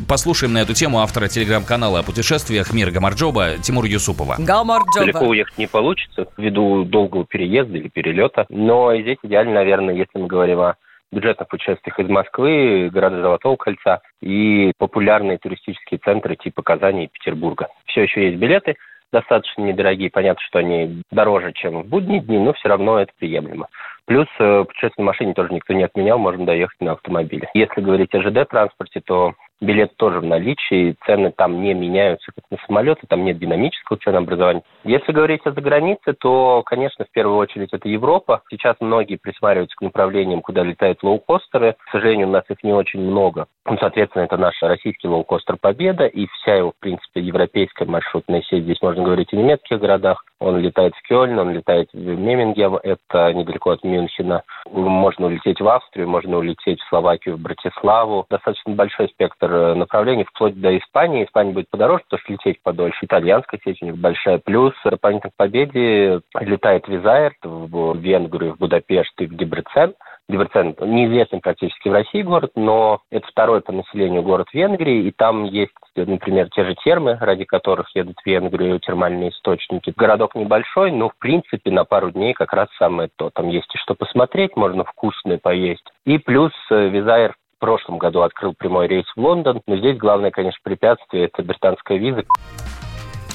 послушаем 0.08 0.53
на 0.53 0.60
эту 0.60 0.74
тему 0.74 1.00
автора 1.00 1.27
телеграм-канала 1.27 2.00
о 2.00 2.03
путешествиях 2.03 2.74
Мира 2.74 2.92
Гамарджоба 2.92 3.58
Тимура 3.62 3.88
Юсупова. 3.88 4.36
Гамарджоба. 4.38 5.00
Далеко 5.00 5.25
уехать 5.25 5.58
не 5.58 5.68
получится 5.68 6.27
ввиду 6.38 6.84
долгого 6.84 7.25
переезда 7.25 7.77
или 7.77 7.88
перелета. 7.88 8.46
Но 8.50 8.96
здесь 8.96 9.18
идеально, 9.24 9.53
наверное, 9.53 9.96
если 9.96 10.18
мы 10.18 10.27
говорим 10.27 10.60
о 10.60 10.75
бюджетных 11.12 11.48
путешествиях 11.48 12.00
из 12.00 12.10
Москвы, 12.10 12.89
города 12.92 13.22
Золотого 13.22 13.56
кольца 13.56 14.01
и 14.22 14.72
популярные 14.77 15.38
туристические 15.38 16.00
центры 16.03 16.36
типа 16.36 16.63
Казани 16.63 17.06
и 17.06 17.08
Петербурга. 17.08 17.68
Все 17.86 18.01
еще 18.01 18.25
есть 18.25 18.38
билеты, 18.39 18.75
достаточно 19.13 19.62
недорогие. 19.62 20.10
Понятно, 20.10 20.41
что 20.41 20.60
они 20.60 21.01
дороже, 21.12 21.53
чем 21.53 21.84
в 21.84 21.88
будние 21.88 22.20
дни, 22.20 22.38
но 22.39 22.51
все 22.53 22.67
равно 22.67 23.00
это 23.00 23.13
приемлемо. 23.17 23.67
Плюс 24.05 24.27
э, 24.39 24.65
путешествие 24.65 25.03
на 25.03 25.05
машине 25.05 25.34
тоже 25.34 25.53
никто 25.53 25.74
не 25.74 25.84
отменял, 25.84 26.17
можно 26.17 26.46
доехать 26.46 26.82
на 26.82 26.91
автомобиле. 26.93 27.48
Если 27.53 27.79
говорить 27.79 28.13
о 28.13 28.22
ЖД-транспорте, 28.22 29.00
то 29.00 29.34
билет 29.62 29.96
тоже 29.98 30.20
в 30.20 30.26
наличии, 30.26 30.96
цены 31.06 31.32
там 31.36 31.62
не 31.62 31.74
меняются, 31.74 32.32
как 32.36 32.44
на 32.52 32.58
самолеты, 32.66 33.08
там 33.08 33.24
нет 33.24 33.38
динамического 33.38 33.98
ценообразования. 33.98 34.64
Если 34.84 35.12
говорить 35.12 35.46
о 35.46 35.52
загранице, 35.52 36.14
то, 36.14 36.64
конечно, 36.66 37.06
в 37.06 37.12
первую 37.12 37.38
очередь 37.38 37.70
это 37.72 37.88
Европа. 37.88 38.42
Сейчас 38.50 38.76
многие 38.80 39.16
присматриваются 39.16 39.76
к 39.78 39.82
направлениям, 39.82 40.42
куда 40.42 40.64
летают 40.64 41.02
лоукостеры. 41.04 41.76
К 41.88 41.92
сожалению, 41.92 42.28
у 42.28 42.32
нас 42.32 42.44
их 42.50 42.64
не 42.64 42.74
очень 42.74 43.00
много. 43.02 43.48
Ну, 43.66 43.78
соответственно, 43.80 44.24
это 44.24 44.38
наш 44.38 44.62
российский 44.62 45.08
лоукостер 45.08 45.56
«Победа» 45.58 46.06
и 46.06 46.28
вся 46.28 46.56
его, 46.56 46.72
в 46.72 46.80
принципе, 46.82 47.22
европейская 47.22 47.86
маршрутная 47.86 48.42
сеть. 48.42 48.64
Здесь 48.64 48.82
можно 48.82 49.04
говорить 49.04 49.32
о 49.32 49.38
немецких 49.38 49.80
городах. 49.80 50.26
Он 50.40 50.60
летает 50.60 50.94
в 50.96 51.08
Кёльн, 51.08 51.40
он 51.40 51.52
летает 51.52 51.88
в 51.94 51.98
Мемингем, 51.98 52.76
это 52.76 53.32
недалеко 53.32 53.72
от 53.72 53.84
Мюнхена. 53.86 54.44
Можно 54.70 55.28
улететь 55.28 55.62
в 55.62 55.68
Австрию, 55.68 56.10
можно 56.10 56.38
улететь 56.38 56.82
в 56.82 56.90
Словакию, 56.90 57.38
в 57.38 57.40
Братиславу. 57.40 58.26
Достаточно 58.30 58.74
большой 58.74 59.08
спектр 59.08 59.53
э, 59.54 59.74
направлений, 59.76 60.26
вплоть 60.26 60.60
до 60.60 60.78
Испании. 60.78 61.26
Испания 61.26 61.52
будет 61.52 61.70
подороже, 61.70 62.04
потому 62.04 62.22
что 62.22 62.34
лететь 62.34 62.62
подольше. 62.62 63.06
Итальянская 63.06 63.60
сеть 63.64 63.82
у 63.82 63.86
них 63.86 63.98
большая. 63.98 64.40
Плюс 64.40 64.74
дополнительно 64.84 65.32
к 65.32 65.36
победе 65.36 66.22
летает 66.40 66.88
Визайр 66.88 67.34
в 67.44 67.98
Венгрию, 67.98 68.56
в 68.56 68.60
Будапешт 68.60 69.14
и 69.20 69.28
в 69.28 69.36
Дебрецен. 69.36 69.94
Дебрецен 70.30 70.76
неизвестный 70.80 71.42
практически 71.42 71.90
в 71.90 71.94
России 71.94 72.22
город, 72.22 72.52
но 72.56 73.02
это 73.12 73.28
второй 73.28 73.62
по 73.62 73.74
населению 73.74 74.24
город 74.24 74.48
Венгрии, 74.54 75.08
и 75.08 75.12
там 75.12 75.44
есть, 75.44 75.74
например, 75.96 76.50
те 76.50 76.64
же 76.64 76.76
термы, 76.76 77.18
ради 77.20 77.44
которых 77.44 77.94
едут 77.94 78.18
в 78.24 78.26
Венгрию, 78.26 78.80
термальные 78.80 79.32
источники. 79.32 79.94
Городок 79.96 80.36
небольшой, 80.36 80.92
но, 80.92 81.10
в 81.10 81.18
принципе, 81.18 81.72
на 81.72 81.84
пару 81.84 82.12
дней 82.12 82.34
как 82.34 82.54
раз 82.54 82.70
самое 82.80 83.10
то. 83.16 83.32
Там 83.32 83.50
есть 83.50 83.74
и 83.76 83.78
что 83.78 83.96
посмотреть, 83.96 84.56
можно 84.56 84.86
вкусное 84.86 85.38
поесть. 85.38 85.92
И 86.06 86.18
плюс 86.18 86.54
э, 86.72 86.88
Визайр 86.88 87.36
прошлом 87.63 87.98
году 87.98 88.24
открыл 88.24 88.53
прямой 88.53 88.88
рейс 88.88 89.05
в 89.15 89.17
Лондон, 89.17 89.62
но 89.67 89.77
здесь 89.77 89.98
главное, 89.98 90.32
конечно, 90.32 90.60
препятствие– 90.63 91.24
это 91.34 91.43
британская 91.43 91.98
виза. 91.98 92.25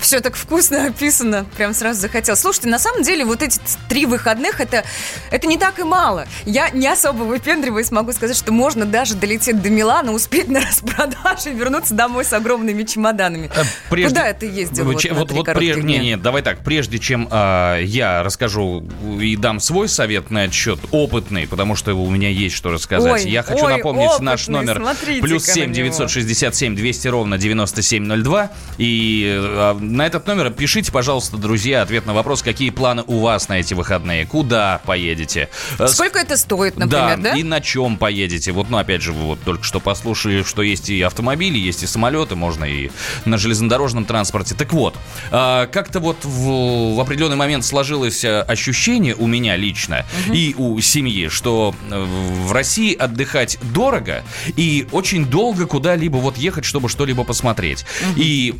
Все 0.09 0.21
так 0.21 0.37
вкусно 0.37 0.87
описано, 0.87 1.45
прям 1.59 1.75
сразу 1.75 2.00
захотел. 2.00 2.35
Слушайте, 2.35 2.71
на 2.71 2.79
самом 2.79 3.03
деле 3.03 3.27
вот 3.27 3.43
эти 3.43 3.61
три 3.91 4.07
выходных, 4.07 4.59
это, 4.59 4.83
это 5.31 5.47
не 5.47 5.59
так 5.59 5.79
и 5.79 5.83
мало. 5.83 6.27
Я 6.47 6.71
не 6.71 6.87
особо 6.88 7.25
выпендриваюсь, 7.25 7.91
могу 7.91 8.12
сказать, 8.12 8.35
что 8.35 8.50
можно 8.50 8.87
даже 8.87 9.17
долететь 9.17 9.61
до 9.61 9.69
Милана, 9.69 10.12
успеть 10.12 10.49
на 10.49 10.61
распродаже 10.61 11.50
и 11.50 11.53
вернуться 11.53 11.93
домой 11.93 12.25
с 12.25 12.33
огромными 12.33 12.85
чемоданами. 12.85 13.50
Э, 13.55 13.65
Прежде- 13.91 14.15
Куда 14.15 14.29
это 14.29 14.47
ездил 14.47 14.87
вот, 14.87 15.05
вот, 15.11 15.31
вот 15.31 15.45
прежде, 15.45 15.83
не, 15.83 15.99
не, 15.99 16.17
давай 16.17 16.41
так, 16.41 16.61
прежде 16.65 16.99
чем 16.99 17.29
а, 17.31 17.79
я 17.79 18.23
расскажу 18.23 18.83
и 19.21 19.37
дам 19.37 19.61
свой 19.61 19.91
совет 19.91 20.31
на 20.31 20.45
этот 20.45 20.55
счет, 20.55 20.79
опытный, 20.91 21.47
потому 21.47 21.77
что 21.77 21.93
у 21.93 22.09
меня 22.09 22.31
есть 22.31 22.57
что 22.57 22.71
рассказать. 22.71 23.27
Ой, 23.27 23.31
я 23.31 23.43
хочу 23.43 23.67
ой, 23.67 23.77
напомнить 23.77 24.21
наш 24.21 24.49
опытный, 24.49 24.55
номер 24.55 24.77
смотрите-ка 24.77 25.27
плюс 25.27 25.47
на 25.47 25.53
7 25.53 25.65
него. 25.65 25.75
967 25.75 26.75
200 26.75 27.09
ровно 27.09 27.37
9702. 27.37 28.50
И 28.79 29.37
а, 29.38 29.77
на 29.99 30.07
этот 30.07 30.28
номер 30.28 30.50
пишите, 30.50 30.93
пожалуйста, 30.93 31.37
друзья, 31.37 31.83
ответ 31.83 32.07
на 32.07 32.14
вопрос, 32.14 32.43
какие 32.43 32.71
планы 32.71 33.02
у 33.09 33.19
вас 33.19 33.49
на 33.49 33.59
эти 33.59 33.75
выходные, 33.75 34.26
куда 34.26 34.81
поедете. 34.87 35.49
Э, 35.76 35.88
Сколько 35.88 36.21
это 36.21 36.37
стоит, 36.37 36.76
например, 36.76 37.19
да? 37.19 37.37
и 37.37 37.43
на 37.43 37.61
чем 37.61 37.97
поедете. 37.97 38.52
Вот, 38.52 38.71
ну, 38.71 38.78
опять 38.78 39.02
же, 39.02 39.12
вы 39.12 39.26
вот 39.26 39.40
только 39.43 39.64
что 39.64 39.81
послушали, 39.81 40.45
что 40.45 40.62
есть 40.62 40.88
и 40.88 41.02
автомобили, 41.02 41.59
есть 41.59 41.83
и 41.83 41.88
самолеты, 41.88 42.37
можно 42.37 42.64
и 42.64 42.90
на 43.25 43.38
железнодорожном 43.38 44.05
транспорте. 44.05 44.55
Так 44.55 44.73
вот, 44.73 44.95
а, 45.33 45.67
как-то 45.67 45.99
вот 45.99 46.19
в, 46.23 46.95
в 46.95 47.00
определенный 47.00 47.37
момент 47.37 47.64
сложилось 47.64 48.25
а, 48.25 48.43
ощущение 48.43 49.17
у 49.17 49.26
меня 49.26 49.57
лично 49.57 50.07
и 50.33 50.55
у 50.57 50.81
семьи, 50.81 51.26
что 51.26 51.75
э, 51.90 52.05
в 52.47 52.52
России 52.52 52.95
отдыхать 52.95 53.59
дорого 53.75 54.23
и 54.55 54.87
очень 54.93 55.26
долго 55.26 55.67
куда-либо 55.67 56.19
вот 56.19 56.37
ехать, 56.38 56.64
чтобы 56.64 56.88
что-либо 56.88 57.25
посмотреть. 57.25 57.85
И 58.14 58.55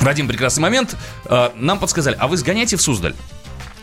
в 0.00 0.08
один 0.08 0.26
прекрасный 0.26 0.62
момент 0.62 0.96
э, 1.26 1.50
нам 1.56 1.78
подсказали, 1.78 2.16
а 2.18 2.26
вы 2.26 2.36
сгоняйте 2.36 2.76
в 2.76 2.82
Суздаль. 2.82 3.14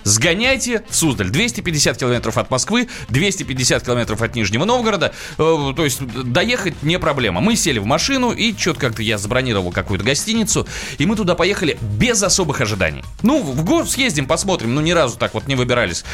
Сгоняйте 0.04 0.86
в 0.90 0.96
Суздаль. 0.96 1.30
250 1.30 1.98
километров 1.98 2.38
от 2.38 2.50
Москвы, 2.50 2.88
250 3.10 3.84
километров 3.84 4.22
от 4.22 4.36
Нижнего 4.36 4.64
Новгорода. 4.64 5.14
Э, 5.38 5.74
то 5.76 5.84
есть 5.84 6.06
доехать 6.08 6.82
не 6.82 6.98
проблема. 6.98 7.42
Мы 7.42 7.56
сели 7.56 7.80
в 7.80 7.86
машину, 7.86 8.32
и 8.32 8.56
что-то 8.58 8.80
как-то 8.80 9.04
я 9.04 9.18
забронировал 9.18 9.72
какую-то 9.72 10.06
гостиницу, 10.06 10.68
и 10.98 11.06
мы 11.06 11.16
туда 11.16 11.36
поехали 11.36 11.78
без 11.82 12.24
особых 12.24 12.62
ожиданий. 12.62 13.04
Ну, 13.22 13.42
в 13.42 13.64
город 13.64 13.92
съездим, 13.92 14.28
посмотрим, 14.28 14.74
но 14.74 14.82
ни 14.82 14.92
разу 14.92 15.18
так 15.18 15.34
вот 15.34 15.48
не 15.48 15.56
выбирались. 15.56 16.06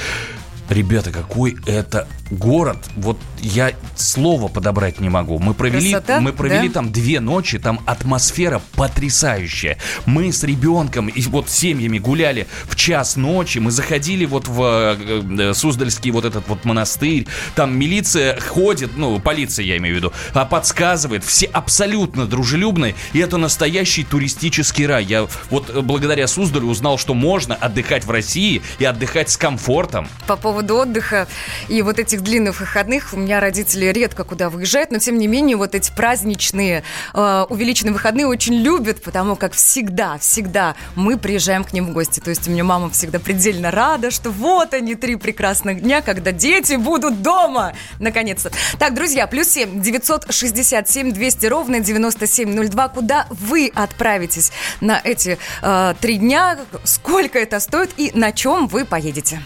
Ребята, 0.70 1.12
какой 1.12 1.58
это 1.66 2.08
город. 2.32 2.78
Вот 2.96 3.18
я 3.42 3.74
слова 3.96 4.48
подобрать 4.48 5.00
не 5.00 5.10
могу. 5.10 5.38
Мы 5.38 5.54
провели, 5.54 5.92
Красота, 5.92 6.20
мы 6.20 6.34
провели 6.34 6.68
да? 6.70 6.76
там 6.76 6.92
две 6.92 7.20
ночи, 7.20 7.60
там 7.60 7.82
атмосфера 7.86 8.62
потрясающая. 8.76 9.78
Мы 10.06 10.32
с 10.32 10.44
ребенком 10.44 11.10
и 11.10 11.22
вот 11.24 11.50
семьями 11.50 12.00
гуляли 12.00 12.48
в 12.64 12.76
час 12.76 13.16
ночи, 13.16 13.60
мы 13.60 13.72
заходили 13.72 14.26
вот 14.26 14.48
в 14.48 14.62
э, 14.98 15.24
э, 15.40 15.54
Суздальский 15.54 16.12
вот 16.12 16.26
этот 16.26 16.48
вот 16.48 16.66
монастырь, 16.66 17.28
там 17.56 17.78
милиция 17.78 18.40
ходит, 18.40 18.98
ну, 18.98 19.20
полиция 19.20 19.66
я 19.66 19.78
имею 19.78 19.96
в 19.96 19.98
виду, 19.98 20.14
а 20.34 20.46
подсказывает, 20.46 21.24
все 21.24 21.46
абсолютно 21.48 22.26
дружелюбные, 22.26 22.96
и 23.12 23.20
это 23.20 23.38
настоящий 23.38 24.04
туристический 24.04 24.88
рай. 24.88 25.04
Я 25.04 25.28
вот 25.50 25.70
э, 25.70 25.82
благодаря 25.82 26.28
Суздалю 26.28 26.68
узнал, 26.68 26.98
что 26.98 27.14
можно 27.14 27.54
отдыхать 27.54 28.06
в 28.06 28.12
России 28.12 28.62
и 28.80 28.86
отдыхать 28.86 29.30
с 29.30 29.38
комфортом. 29.38 30.08
По 30.26 30.38
поводу 30.38 30.53
отдыха 30.54 31.28
и 31.68 31.82
вот 31.82 32.00
этих 32.00 32.22
длинных 32.22 32.60
выходных, 32.60 33.14
у 33.14 33.18
меня 33.18 33.40
родители 33.40 33.86
редко 33.86 34.24
куда 34.24 34.50
выезжают, 34.50 34.92
но 34.92 35.00
тем 35.00 35.18
не 35.18 35.28
менее 35.28 35.58
вот 35.58 35.76
эти 35.76 35.92
праздничные 35.92 36.84
э, 37.14 37.46
увеличенные 37.50 37.94
выходные 37.94 38.28
очень 38.28 38.56
любят, 38.56 39.02
потому 39.04 39.36
как 39.36 39.54
всегда, 39.54 40.18
всегда 40.18 40.76
мы 40.96 41.18
приезжаем 41.18 41.64
к 41.64 41.74
ним 41.74 41.88
в 41.88 41.94
гости. 41.94 42.20
То 42.20 42.30
есть 42.30 42.48
у 42.48 42.52
меня 42.52 42.64
мама 42.64 42.90
всегда 42.90 43.20
предельно 43.20 43.72
рада, 43.72 44.12
что 44.12 44.30
вот 44.32 44.74
они 44.74 44.96
три 44.96 45.16
прекрасных 45.16 45.82
дня, 45.82 46.02
когда 46.02 46.32
дети 46.32 46.76
будут 46.76 47.22
дома, 47.22 47.74
наконец-то. 48.00 48.52
Так, 48.80 48.94
друзья, 48.94 49.28
плюс 49.28 49.48
семь, 49.48 49.82
967 49.82 51.12
200 51.12 51.46
ровно 51.48 51.80
9702. 51.80 52.88
Куда 52.90 53.28
вы 53.30 53.72
отправитесь 53.74 54.52
на 54.82 55.00
эти 55.04 55.38
э, 55.62 55.94
три 56.00 56.18
дня? 56.18 56.60
Сколько 56.84 57.40
это 57.40 57.60
стоит 57.60 57.92
и 57.98 58.12
на 58.14 58.32
чем 58.32 58.68
вы 58.68 58.86
поедете? 58.86 59.42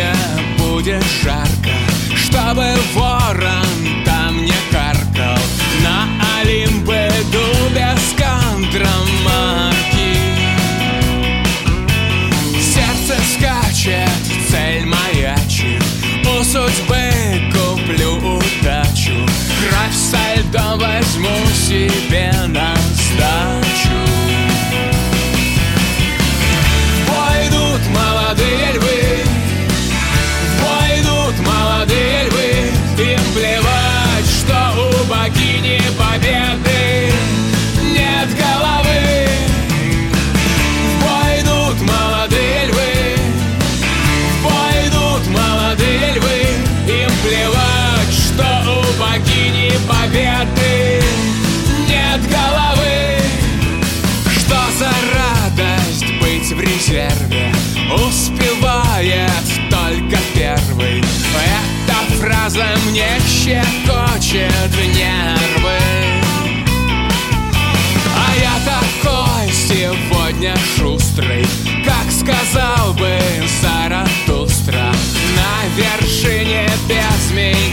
Сегодня 0.00 0.14
будет 0.58 1.02
жарко, 1.22 1.70
чтобы 2.16 2.64
ворон 2.94 4.04
там 4.04 4.44
не 4.44 4.52
каркал. 4.70 5.38
На 5.82 6.08
Олимпе 6.40 7.10
без 7.74 8.14
контрамарки. 8.16 9.76
Сердце 12.58 13.16
скачет, 13.34 14.10
цель 14.50 14.84
маячит, 14.86 15.82
у 16.24 16.42
судьбы 16.42 17.12
куплю 17.52 18.16
удачу. 18.36 19.26
Кровь 19.60 19.94
со 19.94 20.40
льдом 20.40 20.78
возьму 20.78 21.36
себе 21.54 22.32
на 22.48 22.79
мне 62.90 63.20
щекочет 63.28 64.52
нервы. 64.94 65.78
А 68.16 68.34
я 68.36 68.54
такой 68.64 69.52
сегодня 69.52 70.56
шустрый 70.76 71.46
Как 71.84 72.10
сказал 72.10 72.92
бы 72.94 73.18
Заратустра. 73.60 74.92
На 75.36 75.68
вершине 75.76 76.68
без 76.88 77.30
меня-то 77.32 77.69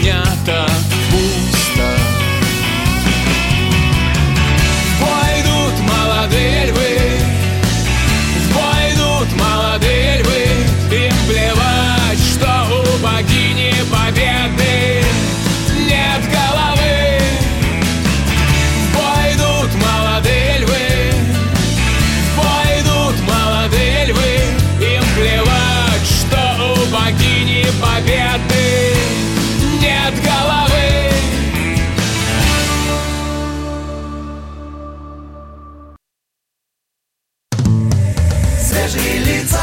свежие 38.78 39.18
лица. 39.18 39.60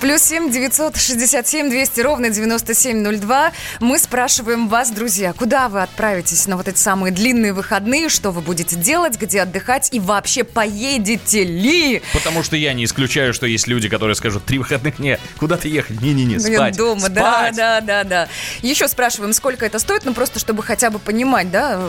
Плюс 0.00 0.22
семь 0.22 0.48
девятьсот 0.52 0.96
шестьдесят 0.96 1.48
семь 1.48 1.68
двести 1.68 2.00
ровно 2.00 2.30
девяносто 2.30 2.72
семь 2.72 2.98
ноль 2.98 3.16
два. 3.18 3.50
Мы 3.80 3.98
спрашиваем 3.98 4.68
вас, 4.68 4.92
друзья, 4.92 5.32
куда 5.32 5.68
вы 5.68 5.82
отправитесь 5.82 6.46
на 6.46 6.56
вот 6.56 6.68
эти 6.68 6.78
самые 6.78 7.12
длинные 7.12 7.52
выходные, 7.52 8.08
что 8.08 8.30
вы 8.30 8.40
будете 8.40 8.76
делать, 8.76 9.20
где 9.20 9.42
отдыхать 9.42 9.88
и 9.90 9.98
вообще 9.98 10.44
поедете 10.44 11.42
ли? 11.42 12.00
Потому 12.12 12.44
что 12.44 12.54
я 12.54 12.74
не 12.74 12.84
исключаю, 12.84 13.34
что 13.34 13.46
есть 13.46 13.66
люди, 13.66 13.88
которые 13.88 14.14
скажут, 14.14 14.44
три 14.44 14.58
выходных, 14.58 15.00
не, 15.00 15.18
куда 15.36 15.56
ты 15.56 15.68
ехать? 15.68 16.00
Не-не-не, 16.00 16.36
Блин, 16.36 16.54
спать. 16.54 16.76
дома, 16.76 17.08
да, 17.08 17.32
спать. 17.32 17.56
да, 17.56 17.80
да, 17.80 18.04
да. 18.04 18.28
Еще 18.62 18.86
спрашиваем, 18.86 19.32
сколько 19.32 19.66
это 19.66 19.80
стоит, 19.80 20.04
ну 20.04 20.14
просто 20.14 20.38
чтобы 20.38 20.62
хотя 20.62 20.90
бы 20.90 21.00
понимать, 21.00 21.50
да, 21.50 21.82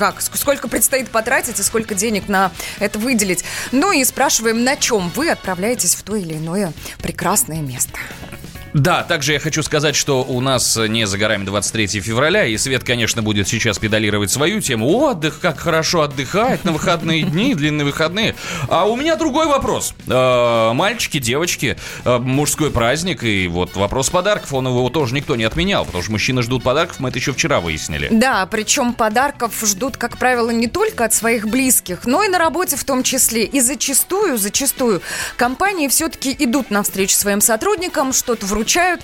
как, 0.00 0.20
сколько 0.20 0.66
предстоит 0.66 1.10
потратить 1.10 1.60
и 1.60 1.62
сколько 1.62 1.94
денег 1.94 2.26
на 2.26 2.50
это 2.80 2.98
выделить. 2.98 3.44
Ну 3.70 3.92
и 3.92 4.02
спрашиваем, 4.04 4.64
на 4.64 4.74
чем 4.74 5.10
вы 5.14 5.30
отправляетесь 5.30 5.94
в 5.94 6.02
то 6.02 6.16
или 6.16 6.34
иное 6.34 6.39
прекрасное 7.02 7.60
место. 7.60 7.98
Да, 8.72 9.02
также 9.02 9.32
я 9.32 9.40
хочу 9.40 9.62
сказать, 9.62 9.96
что 9.96 10.22
у 10.22 10.40
нас 10.40 10.76
не 10.76 11.06
за 11.06 11.18
горами 11.18 11.44
23 11.44 12.00
февраля, 12.00 12.46
и 12.46 12.56
Свет, 12.56 12.84
конечно, 12.84 13.22
будет 13.22 13.48
сейчас 13.48 13.78
педалировать 13.78 14.30
свою 14.30 14.60
тему. 14.60 14.88
Отдых, 14.88 15.40
как 15.40 15.58
хорошо 15.58 16.02
отдыхать 16.02 16.64
на 16.64 16.72
выходные 16.72 17.22
дни, 17.22 17.54
длинные 17.54 17.84
выходные. 17.84 18.34
А 18.68 18.84
у 18.86 18.96
меня 18.96 19.16
другой 19.16 19.46
вопрос. 19.46 19.94
Э, 20.06 20.72
Мальчики, 20.72 21.18
девочки, 21.18 21.76
э, 22.04 22.18
мужской 22.18 22.70
праздник, 22.70 23.24
и 23.24 23.48
вот 23.48 23.74
вопрос 23.76 24.10
подарков, 24.10 24.52
он 24.52 24.66
его 24.68 24.88
тоже 24.90 25.14
никто 25.14 25.36
не 25.36 25.44
отменял, 25.44 25.84
потому 25.84 26.02
что 26.02 26.12
мужчины 26.12 26.42
ждут 26.42 26.62
подарков, 26.62 27.00
мы 27.00 27.08
это 27.08 27.18
еще 27.18 27.32
вчера 27.32 27.60
выяснили. 27.60 28.08
Да, 28.10 28.46
причем 28.46 28.94
подарков 28.94 29.52
ждут, 29.62 29.96
как 29.96 30.18
правило, 30.18 30.50
не 30.50 30.68
только 30.68 31.04
от 31.04 31.12
своих 31.12 31.48
близких, 31.48 32.06
но 32.06 32.22
и 32.22 32.28
на 32.28 32.38
работе 32.38 32.76
в 32.76 32.84
том 32.84 33.02
числе. 33.02 33.44
И 33.44 33.60
зачастую, 33.60 34.38
зачастую 34.38 35.02
компании 35.36 35.88
все-таки 35.88 36.34
идут 36.38 36.70
навстречу 36.70 37.16
своим 37.16 37.40
сотрудникам, 37.40 38.12
что-то 38.12 38.46
вручают. 38.60 39.00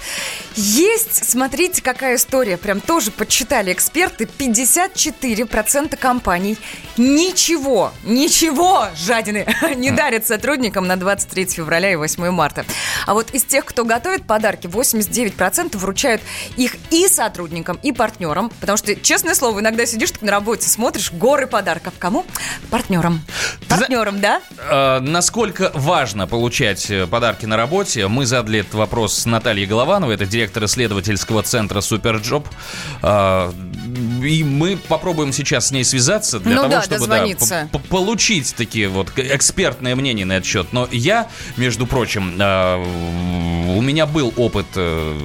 Есть, 0.54 1.28
смотрите, 1.30 1.80
какая 1.80 2.16
история, 2.16 2.58
прям 2.58 2.80
тоже 2.80 3.10
подсчитали 3.10 3.72
эксперты, 3.72 4.24
54% 4.24 5.96
компаний 5.96 6.58
ничего, 6.98 7.92
ничего, 8.04 8.88
жадины, 8.94 9.46
не 9.76 9.90
дарят 9.90 10.26
сотрудникам 10.26 10.86
на 10.86 10.96
23 10.96 11.46
февраля 11.46 11.92
и 11.92 11.96
8 11.96 12.30
марта. 12.30 12.66
А 13.06 13.14
вот 13.14 13.30
из 13.30 13.44
тех, 13.44 13.64
кто 13.64 13.84
готовит 13.84 14.26
подарки, 14.26 14.66
89% 14.66 15.76
вручают 15.78 16.20
их 16.56 16.76
и 16.90 17.08
сотрудникам, 17.08 17.78
и 17.82 17.92
партнерам, 17.92 18.50
потому 18.60 18.76
что, 18.76 18.94
честное 18.94 19.34
слово, 19.34 19.60
иногда 19.60 19.86
сидишь 19.86 20.12
на 20.20 20.30
работе, 20.30 20.68
смотришь, 20.68 21.12
горы 21.12 21.46
подарков. 21.46 21.94
Кому? 21.98 22.26
Партнерам. 22.70 23.22
Партнерам, 23.68 24.20
да? 24.20 24.42
Э, 24.58 25.00
насколько 25.00 25.70
важно 25.74 26.26
получать 26.26 26.90
э, 26.90 27.06
подарки 27.06 27.46
на 27.46 27.56
работе, 27.56 28.06
мы 28.08 28.26
задали 28.26 28.60
этот 28.60 28.74
вопрос 28.74 29.14
с 29.14 29.26
Натальей 29.46 29.66
Головановой, 29.66 30.16
это 30.16 30.26
директор 30.26 30.64
исследовательского 30.64 31.40
центра 31.44 31.80
Superjob. 31.80 32.48
Э, 33.02 33.52
и 34.24 34.42
мы 34.42 34.76
попробуем 34.76 35.32
сейчас 35.32 35.68
с 35.68 35.70
ней 35.70 35.84
связаться 35.84 36.40
для 36.40 36.56
Ну 36.56 36.62
того, 36.62 36.72
да, 36.74 36.82
чтобы 36.82 37.06
п- 37.70 37.78
получить 37.78 38.56
такие 38.56 38.88
вот 38.88 39.12
экспертное 39.16 39.94
мнение 39.94 40.26
на 40.26 40.32
этот 40.38 40.46
счет. 40.48 40.66
Но 40.72 40.88
я, 40.90 41.28
между 41.56 41.86
прочим, 41.86 42.34
э, 42.36 42.84
у 43.76 43.80
меня 43.80 44.06
был 44.06 44.32
опыт 44.36 44.66
э, 44.74 45.16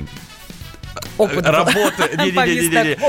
Опыт 1.21 1.45
работы. 1.45 2.09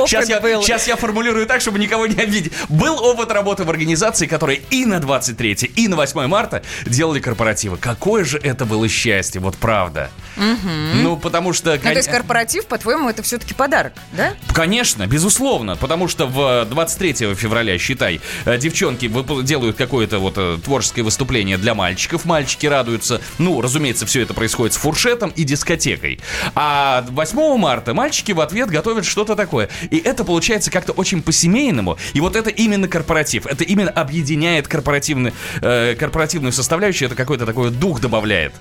Сейчас 0.07 0.29
я, 0.29 0.41
сейчас 0.61 0.87
я 0.87 0.97
формулирую 0.97 1.47
так, 1.47 1.61
чтобы 1.61 1.79
никого 1.79 2.07
не 2.07 2.21
обидеть. 2.21 2.53
Был 2.69 3.03
опыт 3.03 3.31
работы 3.31 3.65
в 3.65 3.71
организации, 3.71 4.27
которые 4.27 4.61
и 4.71 4.85
на 4.85 5.01
23 5.01 5.53
и 5.77 5.89
на 5.89 5.97
8 5.97 6.27
марта 6.27 6.63
делали 6.85 7.21
корпоративы. 7.21 7.77
Какое 7.79 8.25
же 8.25 8.39
это 8.39 8.65
было 8.67 8.89
счастье, 8.89 9.41
вот 9.41 9.57
правда. 9.57 10.11
Ну, 10.37 11.17
потому 11.17 11.53
что... 11.53 11.73
Ну, 11.73 11.79
то 11.79 11.91
есть 11.91 12.09
корпоратив, 12.09 12.67
по-твоему, 12.67 13.09
это 13.09 13.23
все-таки 13.23 13.55
подарок, 13.55 13.95
да? 14.13 14.35
Конечно, 14.53 15.07
безусловно, 15.07 15.77
потому 15.77 16.09
что 16.09 16.27
в 16.27 16.67
23 16.67 17.35
февраля, 17.35 17.79
считай, 17.79 18.21
э, 18.45 18.59
девчонки 18.59 19.11
делают 19.43 19.77
какое-то 19.77 20.19
вот 20.19 20.35
э, 20.37 20.59
творческое 20.63 21.03
выступление 21.03 21.59
для 21.59 21.75
мальчиков, 21.75 22.25
мальчики 22.25 22.67
радуются. 22.67 23.21
Ну, 23.39 23.61
разумеется, 23.61 24.07
все 24.07 24.23
это 24.23 24.35
происходит 24.35 24.75
с 24.75 24.77
фуршетом 24.77 25.31
и 25.31 25.45
дискотекой. 25.45 26.21
А 26.55 27.05
8 27.09 27.57
марта 27.57 27.95
мальчики 28.03 28.33
в 28.33 28.41
ответ 28.41 28.69
готовят 28.69 29.05
что-то 29.05 29.37
такое. 29.37 29.69
И 29.91 29.97
это 29.99 30.25
получается 30.25 30.73
как-то 30.73 30.91
очень 30.93 31.23
по-семейному. 31.23 31.97
И 32.15 32.21
вот 32.21 32.35
это 32.35 32.51
именно 32.51 32.89
корпоратив. 32.89 33.47
Это 33.47 33.63
именно 33.63 33.91
объединяет 33.93 34.67
корпоративный, 34.67 35.33
э, 35.61 35.95
корпоративную 35.95 36.53
составляющую. 36.53 37.07
Это 37.07 37.15
какой-то 37.15 37.47
такой 37.47 37.71
дух 37.71 38.01
добавляет. 38.01 38.53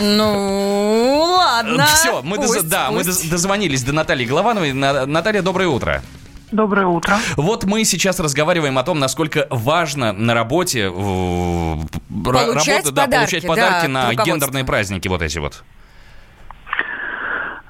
Ну, 0.00 1.34
ладно. 1.36 1.86
Все, 1.86 2.22
мы, 2.22 2.38
доз- 2.38 2.46
Пусть, 2.48 2.68
да, 2.68 2.90
мы 2.90 3.04
пусть. 3.04 3.08
доз- 3.24 3.30
дозвонились 3.30 3.84
до 3.84 3.92
Натальи 3.92 4.24
Головановой. 4.26 4.72
На- 4.72 5.06
Наталья, 5.06 5.42
доброе 5.42 5.68
утро. 5.68 6.02
Доброе 6.50 6.86
утро. 6.86 7.18
Вот 7.36 7.64
мы 7.64 7.84
сейчас 7.84 8.18
разговариваем 8.18 8.78
о 8.78 8.82
том, 8.82 8.98
насколько 8.98 9.46
важно 9.50 10.12
на 10.12 10.34
работе 10.34 10.90
Получать 10.90 12.84
работа- 12.86 12.92
да, 12.92 13.04
подарки, 13.04 13.30
получать 13.30 13.46
подарки 13.46 13.86
да, 13.86 13.88
на 13.88 14.14
гендерные 14.14 14.64
праздники 14.64 15.06
вот 15.08 15.22
эти 15.22 15.38
вот. 15.38 15.62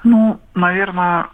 Ну, 0.09 0.41
наверное, 0.55 1.27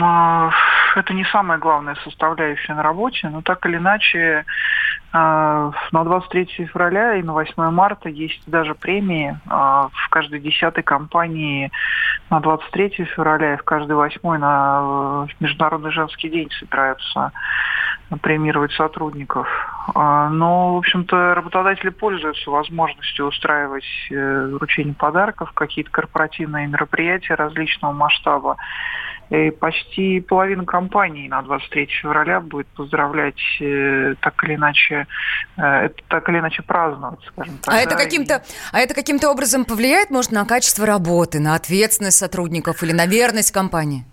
а, 0.00 0.50
это 0.96 1.14
не 1.14 1.24
самая 1.26 1.58
главная 1.58 1.94
составляющая 2.02 2.74
на 2.74 2.82
работе, 2.82 3.28
но 3.28 3.40
так 3.40 3.64
или 3.66 3.76
иначе 3.76 4.44
а, 5.12 5.70
на 5.92 6.02
23 6.02 6.66
февраля 6.66 7.14
и 7.14 7.22
на 7.22 7.34
8 7.34 7.70
марта 7.70 8.08
есть 8.08 8.42
даже 8.46 8.74
премии 8.74 9.38
а, 9.48 9.90
в 9.92 10.08
каждой 10.08 10.40
десятой 10.40 10.82
компании 10.82 11.70
на 12.30 12.40
23 12.40 13.04
февраля 13.14 13.54
и 13.54 13.58
в 13.58 13.62
каждой 13.62 13.94
восьмой 13.94 14.38
на 14.38 15.26
э, 15.28 15.32
Международный 15.38 15.92
женский 15.92 16.28
день 16.30 16.50
собираются 16.58 17.30
премировать 18.18 18.72
сотрудников. 18.72 19.48
А, 19.94 20.28
Но, 20.28 20.74
в 20.74 20.78
общем-то, 20.78 21.34
работодатели 21.34 21.90
пользуются 21.90 22.50
возможностью 22.50 23.26
устраивать 23.26 23.84
э, 24.10 24.46
вручение 24.52 24.94
подарков, 24.94 25.52
какие-то 25.52 25.90
корпоративные 25.90 26.66
мероприятия 26.66 27.34
различного 27.34 27.92
масштаба. 27.92 28.56
И 29.30 29.50
почти 29.50 30.20
половина 30.20 30.64
компаний 30.64 31.28
на 31.28 31.40
23 31.42 31.86
февраля 31.86 32.40
будет 32.40 32.66
поздравлять 32.68 33.38
э, 33.60 34.14
так 34.20 34.42
или 34.42 34.56
иначе, 34.56 35.06
э, 35.56 35.62
это 35.62 35.94
так 36.08 36.28
или 36.28 36.40
иначе 36.40 36.62
праздновать, 36.62 37.20
скажем 37.26 37.58
так. 37.58 37.72
А 37.72 37.78
это 37.78 37.90
да, 37.90 37.96
каким-то, 37.96 38.42
а 38.72 38.80
это 38.80 38.92
каким-то 38.92 39.30
образом 39.30 39.64
повлияет, 39.64 40.10
может, 40.10 40.32
на 40.32 40.44
качество 40.44 40.84
работы, 40.84 41.38
на 41.38 41.54
ответственность 41.54 42.18
сотрудников 42.18 42.82
или 42.82 42.90
на 42.90 43.06
верность 43.06 43.52
компании? 43.52 44.04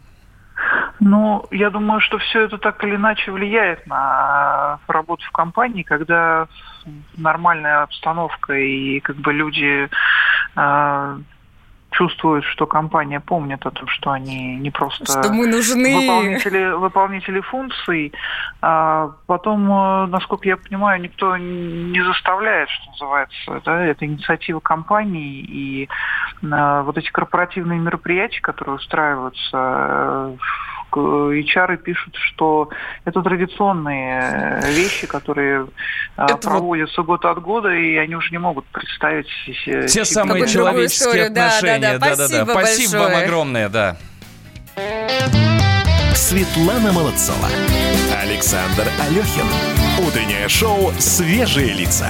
Ну, 1.00 1.46
я 1.52 1.70
думаю, 1.70 2.00
что 2.02 2.18
все 2.18 2.42
это 2.42 2.58
так 2.58 2.84
или 2.84 2.96
иначе 2.96 3.32
влияет 3.32 3.86
на 3.88 4.80
работу 4.88 5.24
в 5.26 5.32
компании, 5.32 5.84
когда 5.84 6.48
нормальная 7.18 7.84
обстановка 7.84 8.54
и 8.54 9.00
как 9.02 9.16
бы 9.18 9.32
люди 9.34 9.90
э, 10.56 11.18
чувствуют, 11.92 12.46
что 12.46 12.66
компания 12.66 13.20
помнит 13.20 13.66
о 13.66 13.72
том, 13.72 13.88
что 13.88 14.12
они 14.12 14.56
не 14.58 14.72
просто 14.72 15.06
Что 15.06 15.30
мы 15.34 15.48
нужны. 15.48 15.96
выполнители, 15.96 16.72
выполнители 16.76 17.42
функций. 17.42 18.14
А 18.62 19.12
потом, 19.28 19.70
э, 19.72 20.06
насколько 20.08 20.48
я 20.48 20.58
понимаю, 20.58 21.02
никто 21.02 21.38
не 21.38 22.02
заставляет, 22.04 22.70
что 22.70 22.92
называется. 22.92 23.62
Да? 23.66 23.82
Это 23.86 24.06
инициатива 24.06 24.60
компании 24.60 25.40
и 25.42 25.90
э, 26.44 26.82
вот 26.84 26.98
эти 26.98 27.10
корпоративные 27.12 27.80
мероприятия, 27.80 28.42
которые 28.42 28.76
устраиваются, 28.76 29.52
э, 29.54 30.36
к- 30.40 30.77
HR 30.92 31.78
пишут, 31.78 32.16
что 32.16 32.70
это 33.06 33.22
традиционные 33.22 34.60
э, 34.64 34.72
вещи, 34.72 35.08
которые 35.08 35.68
э, 36.18 36.24
Это 36.24 36.34
вот- 36.34 36.42
проводятся 36.42 37.02
год 37.04 37.26
от 37.26 37.42
года, 37.42 37.70
и 37.70 37.96
они 37.98 38.16
уже 38.16 38.32
не 38.32 38.38
могут 38.40 38.66
представить 38.66 39.28
Те 39.46 39.54
себе 39.88 40.06
самые 40.06 40.48
человеческие 40.48 41.08
историю, 41.10 41.30
да, 41.30 41.34
да, 41.36 41.48
отношения. 41.58 41.98
да. 42.00 42.16
Спасибо 42.16 42.52
Спасибо 42.52 42.92
вам 42.98 43.06
большое. 43.08 43.26
огромное, 43.26 43.70
да. 43.70 43.98
Светлана 46.14 46.92
Молодцова. 46.92 47.48
Александр 48.22 48.88
Алехин. 49.08 49.46
Утреннее 50.06 50.48
шоу 50.50 50.92
«Свежие 51.00 51.74
лица». 51.74 52.10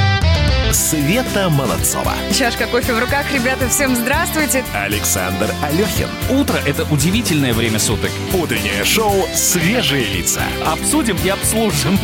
Света 0.73 1.49
Молодцова. 1.49 2.13
Чашка 2.37 2.65
кофе 2.65 2.93
в 2.93 2.99
руках. 2.99 3.25
Ребята, 3.33 3.67
всем 3.67 3.93
здравствуйте. 3.95 4.63
Александр 4.73 5.53
Алехин. 5.63 6.07
Утро– 6.29 6.57
это 6.65 6.83
удивительное 6.85 7.53
время 7.53 7.77
суток. 7.77 8.09
Утреннее 8.33 8.85
шоу 8.85 9.27
«Свежие 9.35 10.05
лица». 10.05 10.41
Обсудим 10.65 11.17
и 11.25 11.29
обслужим. 11.29 11.99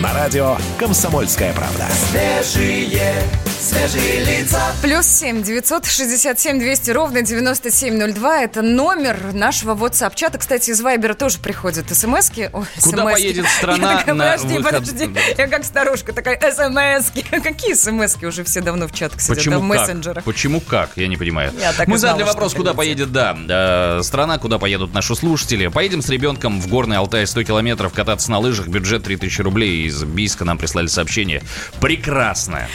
На 0.00 0.12
радио 0.14 0.56
«Комсомольская 0.78 1.52
правда». 1.52 1.86
Свежие, 2.10 3.22
свежие 3.60 4.24
лица. 4.24 4.60
Плюс 4.80 5.06
семь 5.06 5.42
девятьсот 5.42 5.84
шестьдесят 5.86 6.40
семь 6.40 6.58
двести 6.58 6.90
ровно 6.90 7.20
девяносто 7.22 7.70
семь 7.70 7.98
ноль 7.98 8.12
два. 8.12 8.40
Это 8.42 8.62
номер 8.62 9.32
нашего 9.34 9.74
WhatsApp-чата. 9.74 10.38
Кстати, 10.38 10.70
из 10.70 10.80
Вайбера 10.80 11.14
тоже 11.14 11.38
приходят 11.38 11.86
смски. 11.94 12.48
Ой, 12.52 12.64
Куда 12.82 13.02
смски. 13.02 13.12
поедет 13.12 13.46
страна 13.48 13.92
Я 13.92 13.98
такая, 13.98 14.14
на 14.14 14.24
подожди, 14.32 14.56
выход- 14.58 14.72
подожди. 14.88 15.34
Я 15.36 15.46
как 15.48 15.64
старушка 15.64 16.12
такая, 16.12 16.38
смски. 16.52 17.24
Какие 17.42 17.74
смски? 17.74 18.26
Уже 18.26 18.44
все 18.44 18.60
давно 18.60 18.88
в 18.88 18.92
чатах 18.92 19.20
сидят, 19.20 19.36
Почему 19.36 19.58
в 19.58 19.62
мессенджерах. 19.62 20.24
Почему 20.24 20.60
как? 20.60 20.90
Я 20.96 21.08
не 21.08 21.16
понимаю. 21.16 21.52
Я 21.58 21.72
так 21.72 21.88
Мы 21.88 21.98
знала, 21.98 22.16
задали 22.16 22.28
вопрос, 22.28 22.54
куда 22.54 22.74
поедет, 22.74 23.12
да, 23.12 23.36
э, 23.48 24.00
страна, 24.02 24.38
куда 24.38 24.58
поедут 24.58 24.94
наши 24.94 25.14
слушатели. 25.14 25.66
Поедем 25.68 26.02
с 26.02 26.08
ребенком 26.08 26.60
в 26.60 26.68
Горный 26.68 26.96
Алтай 26.96 27.26
100 27.26 27.44
километров 27.44 27.92
кататься 27.92 28.30
на 28.30 28.38
лыжах. 28.38 28.68
Бюджет 28.68 29.04
3000 29.04 29.42
рублей. 29.42 29.86
Из 29.86 30.02
Бийска 30.04 30.44
нам 30.44 30.58
прислали 30.58 30.86
сообщение. 30.86 31.42
Прекрасно. 31.80 32.68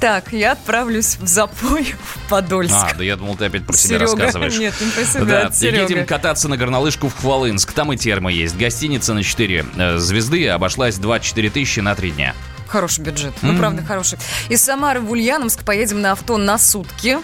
Так, 0.00 0.32
я 0.32 0.52
отправлюсь 0.52 1.16
в 1.16 1.26
запой 1.26 1.84
в 1.84 2.28
Подольск. 2.28 2.74
А, 2.74 2.94
да 2.96 3.02
я 3.02 3.16
думал, 3.16 3.34
ты 3.36 3.46
опять 3.46 3.64
про 3.64 3.74
себя 3.74 3.98
Серега. 3.98 4.02
рассказываешь. 4.04 4.58
Нет, 4.58 4.74
не 4.80 4.90
про 4.90 5.04
себя, 5.04 5.24
Да, 5.24 5.52
Серега. 5.52 5.82
едем 5.82 6.06
кататься 6.06 6.48
на 6.48 6.56
горнолыжку 6.56 7.08
в 7.08 7.16
Хвалынск. 7.16 7.72
Там 7.72 7.92
и 7.92 7.96
термо 7.96 8.30
есть. 8.30 8.56
Гостиница 8.58 9.14
на 9.14 9.22
4 9.22 9.64
э, 9.74 9.96
звезды 9.98 10.48
обошлась 10.48 10.96
24 10.96 11.50
тысячи 11.50 11.80
на 11.80 11.94
3 11.94 12.10
дня. 12.10 12.34
Хороший 12.68 13.02
бюджет. 13.04 13.34
Ну, 13.42 13.56
правда, 13.56 13.82
хороший. 13.82 14.18
Из 14.48 14.62
Самары 14.62 15.00
в 15.00 15.10
Ульяновск 15.10 15.64
поедем 15.64 16.00
на 16.00 16.12
авто 16.12 16.36
на 16.36 16.58
сутки. 16.58 17.18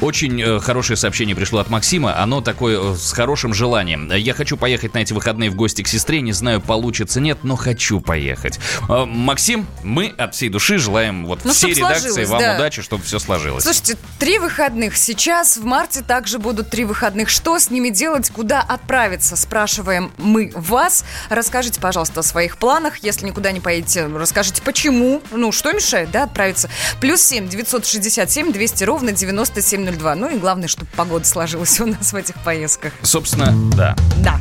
Очень 0.00 0.40
э, 0.42 0.60
хорошее 0.60 0.96
сообщение 0.96 1.34
пришло 1.36 1.60
от 1.60 1.70
Максима. 1.70 2.18
Оно 2.18 2.40
такое 2.40 2.92
э, 2.92 2.96
с 2.96 3.12
хорошим 3.12 3.54
желанием. 3.54 4.12
Я 4.12 4.34
хочу 4.34 4.56
поехать 4.56 4.94
на 4.94 4.98
эти 4.98 5.12
выходные 5.12 5.50
в 5.50 5.54
гости 5.54 5.82
к 5.82 5.88
сестре. 5.88 6.20
Не 6.20 6.32
знаю, 6.32 6.60
получится, 6.60 7.20
нет, 7.20 7.38
но 7.42 7.56
хочу 7.56 8.00
поехать. 8.00 8.58
Э, 8.88 9.04
Максим, 9.06 9.66
мы 9.82 10.14
от 10.16 10.34
всей 10.34 10.48
души 10.48 10.78
желаем 10.78 11.26
вот 11.26 11.44
Ну, 11.44 11.52
всей 11.52 11.74
редакции 11.74 12.24
вам 12.24 12.40
да. 12.40 12.56
удачи, 12.56 12.82
чтобы 12.82 13.04
все 13.04 13.18
сложилось. 13.18 13.64
Слушайте, 13.64 13.96
три 14.18 14.38
выходных. 14.38 14.96
Сейчас 14.96 15.56
в 15.56 15.64
марте 15.64 16.02
также 16.02 16.38
будут 16.38 16.70
три 16.70 16.84
выходных. 16.84 17.28
Что 17.28 17.58
с 17.58 17.70
ними 17.70 17.90
делать? 17.90 18.30
Куда 18.30 18.60
отправиться? 18.60 19.36
Спрашиваем 19.36 20.12
мы 20.18 20.52
вас. 20.54 21.04
Расскажите, 21.28 21.80
пожалуйста, 21.80 22.20
о 22.20 22.22
своих 22.22 22.58
планах. 22.58 22.98
Если 22.98 23.26
никуда 23.26 23.52
не 23.52 23.60
поедете, 23.60 24.06
расскажите, 24.06 24.62
почему. 24.62 25.22
Ну, 25.30 25.52
что 25.52 25.72
мешает, 25.72 26.10
да, 26.10 26.24
отправиться? 26.24 26.68
Плюс 27.00 27.20
семь 27.22 27.48
девятьсот 27.48 27.86
шестьдесят 27.86 28.30
семь 28.30 28.52
двести 28.52 28.84
ровно 28.84 29.12
девяносто 29.12 29.62
семь 29.66 29.84
ноль 29.84 29.96
два. 29.96 30.14
Ну 30.14 30.28
и 30.28 30.38
главное, 30.38 30.68
чтобы 30.68 30.88
погода 30.96 31.24
сложилась 31.24 31.78
у 31.80 31.86
нас 31.86 32.12
в 32.12 32.16
этих 32.16 32.36
поездках. 32.36 32.92
Собственно, 33.02 33.52
да. 33.76 33.96
Да. 34.18 34.40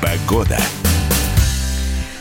Погода. 0.00 0.58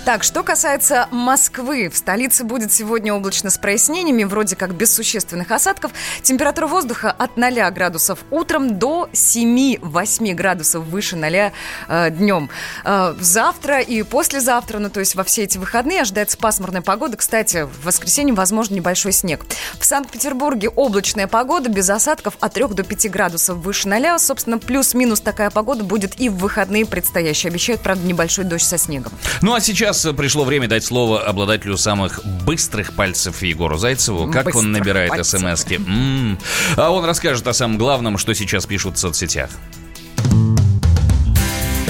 Так, 0.05 0.23
что 0.23 0.43
касается 0.43 1.07
Москвы, 1.11 1.87
в 1.87 1.95
столице 1.95 2.43
будет 2.43 2.73
сегодня 2.73 3.13
облачно 3.13 3.49
с 3.49 3.57
прояснениями, 3.57 4.25
вроде 4.25 4.57
как 4.57 4.75
без 4.75 4.93
существенных 4.93 5.49
осадков. 5.49 5.93
Температура 6.21 6.67
воздуха 6.67 7.09
от 7.09 7.37
0 7.37 7.71
градусов 7.71 8.19
утром 8.29 8.77
до 8.77 9.07
7-8 9.13 10.33
градусов 10.33 10.83
выше 10.83 11.15
0 11.15 11.53
э, 11.87 12.09
днем. 12.09 12.49
Э, 12.83 13.15
завтра 13.17 13.79
и 13.79 14.03
послезавтра, 14.03 14.79
ну 14.79 14.89
то 14.89 14.99
есть 14.99 15.15
во 15.15 15.23
все 15.23 15.43
эти 15.43 15.57
выходные 15.57 16.01
ожидается 16.01 16.37
пасмурная 16.37 16.81
погода. 16.81 17.15
Кстати, 17.15 17.63
в 17.63 17.85
воскресенье 17.85 18.33
возможен 18.33 18.75
небольшой 18.75 19.13
снег. 19.13 19.45
В 19.79 19.85
Санкт-Петербурге 19.85 20.67
облачная 20.67 21.27
погода 21.27 21.69
без 21.69 21.89
осадков 21.89 22.33
от 22.41 22.51
3 22.51 22.67
до 22.67 22.83
5 22.83 23.09
градусов 23.09 23.55
выше 23.59 23.87
0. 23.87 24.19
Собственно, 24.19 24.57
плюс-минус 24.57 25.21
такая 25.21 25.49
погода 25.49 25.85
будет 25.85 26.19
и 26.19 26.27
в 26.27 26.35
выходные 26.35 26.85
предстоящие. 26.85 27.51
Обещают, 27.51 27.81
правда, 27.81 28.05
небольшой 28.05 28.43
дождь 28.43 28.65
со 28.65 28.77
снегом. 28.77 29.13
Ну 29.41 29.53
а 29.53 29.61
сейчас 29.61 29.92
э, 30.05 30.13
пришло 30.13 30.43
время 30.43 30.67
дать 30.67 30.83
слово 30.83 31.23
обладателю 31.23 31.77
самых 31.77 32.23
быстрых 32.45 32.93
пальцев 32.93 33.41
Егору 33.41 33.77
Зайцеву. 33.77 34.31
Как 34.31 34.47
он 34.47 34.51
Быстрых 34.53 34.65
набирает 34.65 35.09
пальцев. 35.09 35.39
смски. 35.39 35.75
М. 35.75 36.39
А 36.75 36.89
он 36.89 37.05
расскажет 37.05 37.47
о 37.47 37.53
самом 37.53 37.77
главном, 37.77 38.17
что 38.17 38.33
сейчас 38.33 38.65
пишут 38.65 38.97
в 38.97 38.99
соцсетях. 38.99 39.49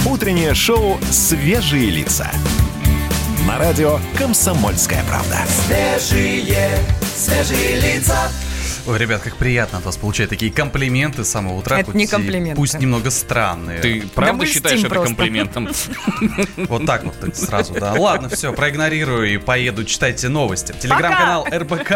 Утреннее 0.06 0.54
шоу 0.54 1.00
«Свежие 1.12 1.90
лица». 1.90 2.30
На 3.48 3.58
радио 3.58 4.00
«Комсомольская 4.18 5.04
правда». 5.10 5.40
Свежие, 5.48 6.78
свежие 7.16 7.80
лица. 7.82 8.32
Ой, 8.86 8.98
ребят, 8.98 9.22
как 9.22 9.38
приятно 9.38 9.78
от 9.78 9.86
вас 9.86 9.96
получать 9.96 10.30
такие 10.30 10.52
комплименты 10.52 11.24
с 11.24 11.30
самого 11.30 11.56
утра. 11.60 11.80
Это 11.80 11.96
не 11.96 12.04
и 12.04 12.08
комплименты. 12.08 12.58
Пусть 12.58 12.78
немного 12.80 13.12
странные. 13.12 13.80
Ты 13.80 14.04
правда 14.14 14.34
мы 14.34 14.46
считаешь 14.46 14.80
это 14.82 14.90
просто. 14.90 15.08
комплиментом? 15.16 15.70
Вот 16.58 16.86
так 16.86 17.04
вот 17.04 17.20
так 17.20 17.36
сразу, 17.36 17.74
да. 17.74 17.94
Ладно, 17.94 18.30
все, 18.30 18.52
проигнорирую 18.52 19.34
и 19.34 19.38
поеду 19.38 19.86
читать 19.86 20.22
новости. 20.24 20.74
Телеграм-канал 20.80 21.48
РБК 21.50 21.92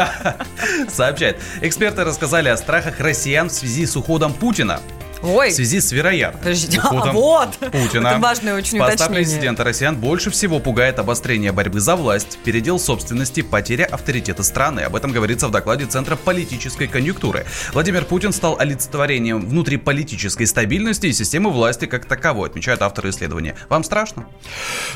сообщает. 0.90 1.38
Эксперты 1.62 2.04
рассказали 2.04 2.50
о 2.50 2.58
страхах 2.58 3.00
россиян 3.00 3.50
в 3.50 3.54
связи 3.54 3.86
с 3.86 3.96
уходом 3.96 4.34
Путина. 4.34 4.80
Ой, 5.24 5.50
В 5.50 5.54
связи 5.54 5.80
с 5.80 5.92
вероятным 5.92 6.42
Подождите, 6.42 6.80
а, 6.84 6.90
вот. 7.14 7.56
Путина. 7.58 8.08
Это 8.10 8.20
важное 8.20 8.56
очень 8.56 8.78
Поста 8.80 9.06
уточнение. 9.06 9.24
президента 9.24 9.64
россиян 9.64 9.96
больше 9.96 10.30
всего 10.30 10.60
пугает 10.60 11.00
обострение 11.00 11.52
борьбы 11.52 11.80
за 11.80 11.96
власть, 11.96 12.38
передел 12.44 12.80
собственности, 12.80 13.42
потеря 13.42 13.86
авторитета 13.86 14.44
страны. 14.44 14.82
Об 14.82 14.96
этом 14.96 15.12
говорится 15.12 15.48
в 15.48 15.52
докладе 15.52 15.86
Центра 15.86 16.16
политической 16.16 16.88
конъюнктуры. 16.88 17.46
Владимир 17.74 18.06
Путин 18.06 18.32
стал 18.32 18.58
олицетворением 18.60 19.48
внутриполитической 19.48 20.46
стабильности 20.46 21.08
и 21.08 21.14
системы 21.14 21.50
власти 21.50 21.86
как 21.86 22.06
таковой, 22.06 22.50
отмечают 22.50 22.82
авторы 22.82 23.10
исследования. 23.10 23.56
Вам 23.70 23.84
страшно? 23.84 24.26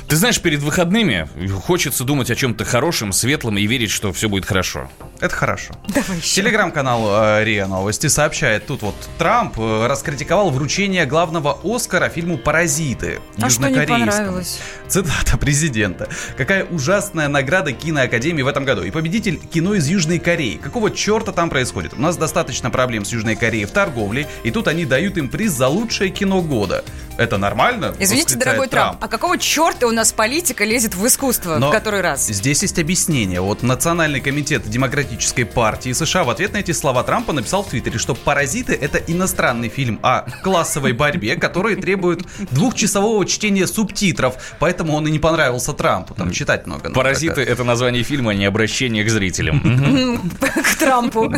Ты 0.08 0.16
знаешь, 0.16 0.40
перед 0.42 0.62
выходными 0.62 1.28
хочется 1.66 2.04
думать 2.04 2.30
о 2.32 2.36
чем-то 2.36 2.66
хорошем, 2.66 3.12
светлом 3.14 3.58
и 3.58 3.66
верить, 3.66 3.92
что 3.92 4.12
все 4.14 4.30
будет 4.30 4.46
хорошо. 4.46 4.90
Это 5.20 5.36
хорошо. 5.36 5.74
Давай 5.88 6.18
еще. 6.18 6.42
Телеграм-канал 6.42 7.08
э, 7.40 7.44
РИА 7.44 7.68
Новости 7.68 8.08
сообщает, 8.08 8.66
тут 8.66 8.82
вот 8.82 8.96
Трамп 9.18 9.58
э, 9.58 9.88
раскритиковал 10.12 10.52
вручение 10.52 11.06
главного 11.06 11.58
Оскара 11.64 12.10
фильму 12.10 12.38
«Паразиты» 12.38 13.22
А 13.38 13.46
южнокорейскому. 13.46 14.42
Цитата 14.88 15.38
президента. 15.38 16.10
Какая 16.36 16.66
ужасная 16.66 17.30
награда 17.30 17.72
киноакадемии 17.72 18.42
в 18.42 18.48
этом 18.48 18.66
году. 18.66 18.84
И 18.84 18.92
победитель 18.92 19.38
кино 19.38 19.74
из 19.74 19.88
Южной 19.88 20.20
Кореи. 20.20 20.58
Какого 20.58 20.92
черта 20.92 21.32
там 21.32 21.50
происходит? 21.50 21.94
У 21.94 22.02
нас 22.02 22.18
достаточно 22.18 22.70
проблем 22.70 23.06
с 23.06 23.14
Южной 23.14 23.38
Кореей 23.38 23.66
в 23.66 23.72
торговле, 23.72 24.28
и 24.44 24.52
тут 24.52 24.68
они 24.68 24.84
дают 24.84 25.18
им 25.18 25.30
приз 25.30 25.54
за 25.54 25.70
лучшее 25.70 26.10
кино 26.10 26.42
года. 26.42 26.84
Это 27.18 27.38
нормально? 27.38 27.94
Извините, 28.00 28.36
дорогой 28.36 28.68
Трамп, 28.68 28.98
а 29.02 29.08
какого 29.08 29.38
черта 29.38 29.88
у 29.88 29.92
нас 29.92 30.12
политика 30.12 30.66
лезет 30.66 30.96
в 30.96 31.06
искусство 31.06 31.58
Но 31.58 31.70
в 31.70 31.72
который 31.72 32.02
раз? 32.02 32.28
Здесь 32.28 32.64
есть 32.64 32.80
объяснение. 32.80 33.42
Вот 33.42 33.64
Национальный 33.64 34.20
комитет 34.20 34.68
Демократической 34.68 35.44
партии 35.44 35.94
США 35.94 36.24
в 36.24 36.30
ответ 36.30 36.54
на 36.54 36.58
эти 36.58 36.72
слова 36.72 37.04
Трампа 37.04 37.32
написал 37.32 37.64
в 37.64 37.70
Твиттере, 37.70 38.00
что 38.00 38.16
«Паразиты»— 38.16 38.74
это 38.82 38.98
иностранный 38.98 39.70
фильм 39.70 40.00
о 40.02 40.26
классовой 40.44 40.94
борьбе, 40.94 41.36
который 41.36 41.76
требует 41.76 42.22
двухчасового 42.52 43.26
чтения 43.26 43.68
субтитров, 43.68 44.36
поэтому 44.60 44.94
он 44.94 45.08
и 45.08 45.12
не 45.12 45.20
понравился 45.20 45.74
Трампу. 45.74 46.14
Там 46.14 46.32
читать 46.32 46.68
много. 46.68 46.84
надо. 46.84 46.96
Паразиты 46.96 47.42
это 47.42 47.64
название 47.64 48.04
фильма, 48.04 48.32
а 48.32 48.34
не 48.34 48.46
обращение 48.46 49.04
к 49.04 49.10
зрителям. 49.10 49.62
К 50.40 50.76
Трампу. 50.78 51.32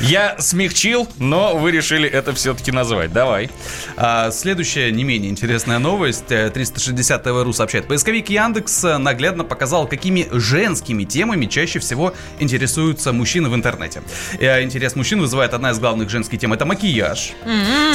Я 0.00 0.36
смягчил, 0.38 1.08
но 1.18 1.56
вы 1.56 1.70
решили 1.70 2.08
это 2.08 2.32
все-таки 2.32 2.72
назвать. 2.72 3.12
Давай. 3.12 3.50
А, 3.96 4.30
следующая 4.30 4.90
не 4.92 5.04
менее 5.04 5.30
интересная 5.30 5.78
новость. 5.78 6.30
Э, 6.30 6.50
360 6.50 7.22
ТВ.ру 7.22 7.52
сообщает. 7.52 7.88
Поисковик 7.88 8.28
Яндекс 8.30 8.84
э, 8.84 8.98
наглядно 8.98 9.44
показал, 9.44 9.86
какими 9.86 10.26
женскими 10.32 11.04
темами 11.04 11.46
чаще 11.46 11.78
всего 11.78 12.14
интересуются 12.38 13.12
мужчины 13.12 13.48
в 13.48 13.54
интернете. 13.54 14.02
Э, 14.40 14.62
Интерес 14.62 14.96
мужчин 14.96 15.20
вызывает 15.20 15.54
одна 15.54 15.70
из 15.70 15.78
главных 15.78 16.10
женских 16.10 16.38
тем. 16.38 16.52
Это 16.52 16.64
макияж. 16.64 17.25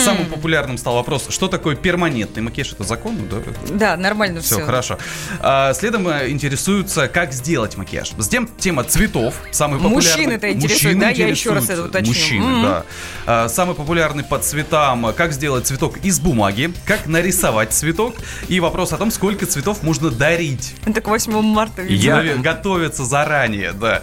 Самым 0.04 0.26
популярным 0.28 0.78
стал 0.78 0.96
вопрос, 0.96 1.28
что 1.30 1.48
такое 1.48 1.76
перманентный 1.76 2.41
макияж? 2.41 2.74
Это 2.74 2.84
законно, 2.84 3.22
да? 3.30 3.38
Да, 3.70 3.98
нормально 3.98 4.41
Все, 4.41 4.56
все. 4.56 4.65
хорошо. 4.65 4.98
А, 5.39 5.74
следом 5.74 6.08
э, 6.08 6.30
интересуются, 6.30 7.08
как 7.08 7.34
сделать 7.34 7.78
макияж. 7.78 8.12
Затем 8.17 8.50
тема 8.58 8.84
цветов. 8.84 9.36
Самый 9.52 9.80
популярный. 9.80 9.96
Мужчины-то 9.96 10.52
интересуют, 10.52 11.00
да? 11.00 11.10
Я 11.10 11.28
еще 11.28 11.54
раз 11.54 11.70
это 11.70 11.84
уточню. 11.84 12.08
Мужчины, 12.08 12.46
Мгм. 12.46 12.62
да. 12.63 12.84
А, 13.26 13.48
самый 13.50 13.76
популярный 13.76 14.24
по 14.24 14.39
цветам. 14.39 15.08
э, 15.08 15.13
Как 15.13 15.34
сделать 15.34 15.67
цветок 15.67 15.98
из 16.04 16.20
бумаги. 16.20 16.74
Как 16.86 17.06
нарисовать 17.06 17.74
цветок. 17.74 18.15
И 18.48 18.60
вопрос 18.60 18.94
о 18.94 18.98
том, 18.98 19.12
сколько 19.12 19.46
цветов 19.46 19.84
можно 19.84 20.10
дарить. 20.10 20.74
Это 20.86 21.02
к 21.02 21.08
8 21.08 21.41
марта, 21.41 21.82
видимо. 21.82 22.02
Я- 22.02 22.12
Человек 22.22 22.41
готовится 22.41 23.06
заранее, 23.06 23.72
да. 23.74 24.02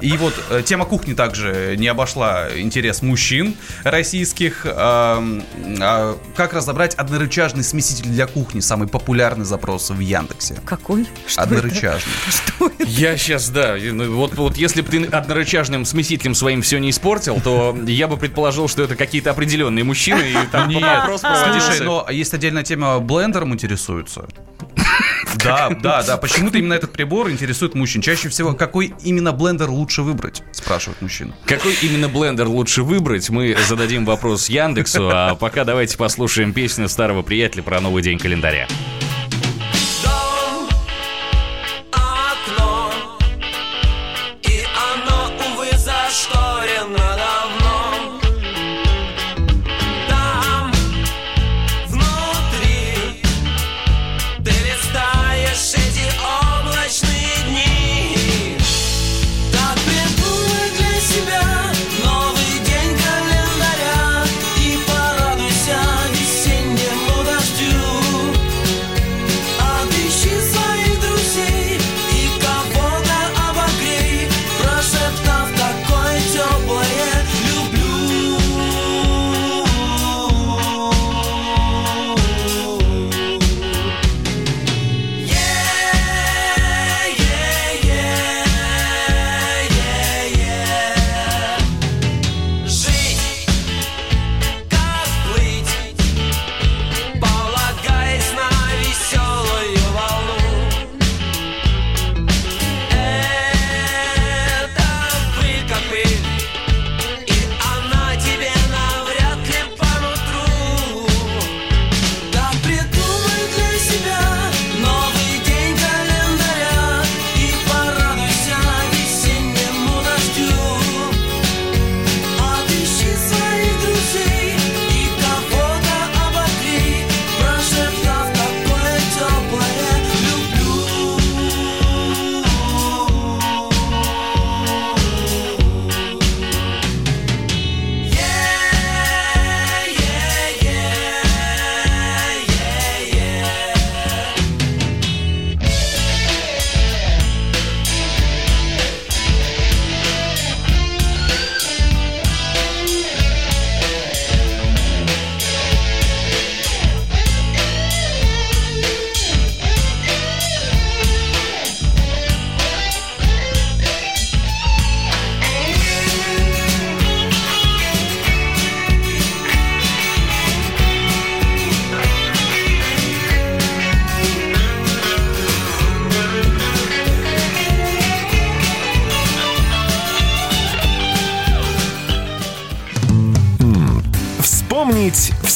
И 0.00 0.16
вот 0.16 0.34
э, 0.50 0.62
тема 0.64 0.84
кухни 0.84 1.14
также 1.14 1.76
не 1.78 1.88
обошла 1.88 2.48
интерес 2.56 3.02
мужчин 3.02 3.54
российских. 3.84 4.66
Эм, 4.66 5.42
а 5.80 6.18
как 6.36 6.52
разобрать 6.52 6.94
однорычажный 6.94 7.64
смеситель 7.64 8.10
для 8.10 8.26
кухни? 8.26 8.60
Самый 8.60 8.88
популярный 8.88 9.44
запрос 9.44 9.90
в 9.90 9.98
Яндексе. 10.00 10.60
Какой? 10.64 11.06
Что 11.26 11.42
Однорычажный. 11.42 12.12
Я 12.86 13.16
сейчас, 13.16 13.48
да, 13.48 13.76
ну, 13.80 14.14
вот, 14.14 14.34
вот 14.34 14.56
если 14.56 14.82
бы 14.82 14.88
ты 14.88 15.04
однорычажным 15.04 15.84
смесителем 15.84 16.34
своим 16.34 16.62
все 16.62 16.78
не 16.78 16.90
испортил, 16.90 17.40
то 17.40 17.76
я 17.86 18.08
бы 18.08 18.16
предположил, 18.16 18.68
что 18.68 18.82
это 18.82 18.96
какие-то 18.96 19.30
определенные 19.30 19.84
мужчины, 19.84 20.22
и 20.22 20.46
там 20.50 20.68
Нет, 20.68 20.82
вопрос 20.82 21.22
слушай, 21.22 21.84
но 21.84 22.06
есть 22.10 22.32
отдельная 22.34 22.62
тема, 22.62 23.00
блендером 23.00 23.52
интересуются. 23.52 24.26
Да, 25.44 25.68
да, 25.68 26.02
да. 26.02 26.16
Почему-то 26.16 26.58
именно 26.58 26.74
этот 26.74 26.92
прибор 26.92 27.30
интересует 27.30 27.74
мужчин. 27.74 28.00
Чаще 28.00 28.28
всего, 28.28 28.54
какой 28.54 28.94
именно 29.02 29.32
блендер 29.32 29.68
лучше 29.68 30.02
выбрать, 30.02 30.42
спрашивают 30.52 31.02
мужчины. 31.02 31.34
Какой 31.44 31.74
именно 31.82 32.08
блендер 32.08 32.46
лучше 32.46 32.82
выбрать, 32.82 33.28
мы 33.30 33.56
зададим 33.68 34.06
вопрос 34.06 34.48
Яндексу, 34.48 35.10
а 35.12 35.34
пока 35.34 35.64
давайте 35.64 35.98
послушаем 35.98 36.52
песню 36.52 36.88
старого 36.88 37.22
приятеля 37.22 37.62
про 37.62 37.80
новый 37.80 38.02
день 38.02 38.18
календаря. 38.18 38.66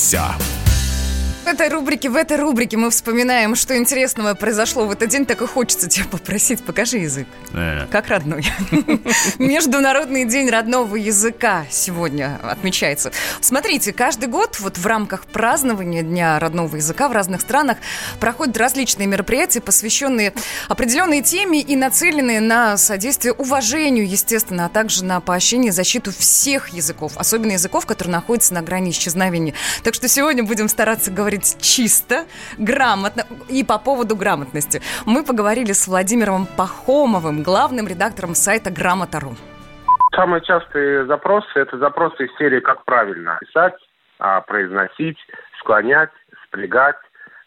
Все. 0.09 0.47
В 1.48 1.50
этой 1.50 1.70
рубрике, 1.70 2.11
в 2.11 2.16
этой 2.16 2.37
рубрике 2.37 2.76
мы 2.76 2.90
вспоминаем, 2.90 3.54
что 3.54 3.74
интересного 3.74 4.34
произошло 4.34 4.84
в 4.84 4.90
этот 4.90 5.08
день, 5.08 5.24
так 5.24 5.40
и 5.40 5.46
хочется 5.46 5.88
тебя 5.88 6.04
попросить, 6.04 6.62
покажи 6.62 6.98
язык. 6.98 7.26
Как 7.90 8.08
родной. 8.08 8.44
Международный 9.38 10.26
день 10.26 10.50
родного 10.50 10.96
языка 10.96 11.64
сегодня 11.70 12.38
отмечается. 12.42 13.12
Смотрите, 13.40 13.94
каждый 13.94 14.28
год 14.28 14.61
вот 14.61 14.76
в 14.76 14.87
рамках 14.87 15.24
празднования 15.24 16.02
Дня 16.02 16.38
родного 16.38 16.76
языка 16.76 17.08
в 17.08 17.12
разных 17.12 17.40
странах 17.40 17.78
проходят 18.20 18.58
различные 18.58 19.06
мероприятия, 19.06 19.62
посвященные 19.62 20.34
определенной 20.68 21.22
теме 21.22 21.62
и 21.62 21.76
нацеленные 21.76 22.40
на 22.40 22.76
содействие 22.76 23.32
уважению, 23.32 24.06
естественно, 24.06 24.66
а 24.66 24.68
также 24.68 25.02
на 25.02 25.18
поощрение 25.20 25.70
и 25.70 25.72
защиту 25.72 26.12
всех 26.12 26.68
языков, 26.74 27.12
особенно 27.16 27.52
языков, 27.52 27.87
которые 27.87 28.12
находятся 28.12 28.52
на 28.52 28.61
грани 28.61 28.90
исчезновения. 28.90 29.54
Так 29.82 29.94
что 29.94 30.08
сегодня 30.08 30.44
будем 30.44 30.68
стараться 30.68 31.11
говорить 31.11 31.38
чисто, 31.42 32.24
грамотно 32.59 33.22
и 33.48 33.64
по 33.64 33.79
поводу 33.79 34.16
грамотности. 34.16 34.81
Мы 35.07 35.24
поговорили 35.24 35.72
с 35.72 35.88
Владимиром 35.88 36.46
Пахомовым, 36.57 37.42
главным 37.42 37.87
редактором 37.87 38.35
сайта 38.35 38.70
Грамота.ру. 38.70 39.37
Самые 40.14 40.40
частые 40.42 41.07
запросы– 41.07 41.51
это 41.55 41.79
запросы 41.79 42.27
из 42.27 42.37
серии 42.38 42.61
«Как 42.61 42.85
правильно 42.85 43.38
писать», 43.40 43.74
а, 44.18 44.40
произносить, 44.40 45.18
склонять, 45.61 46.11
сплегать, 46.46 46.96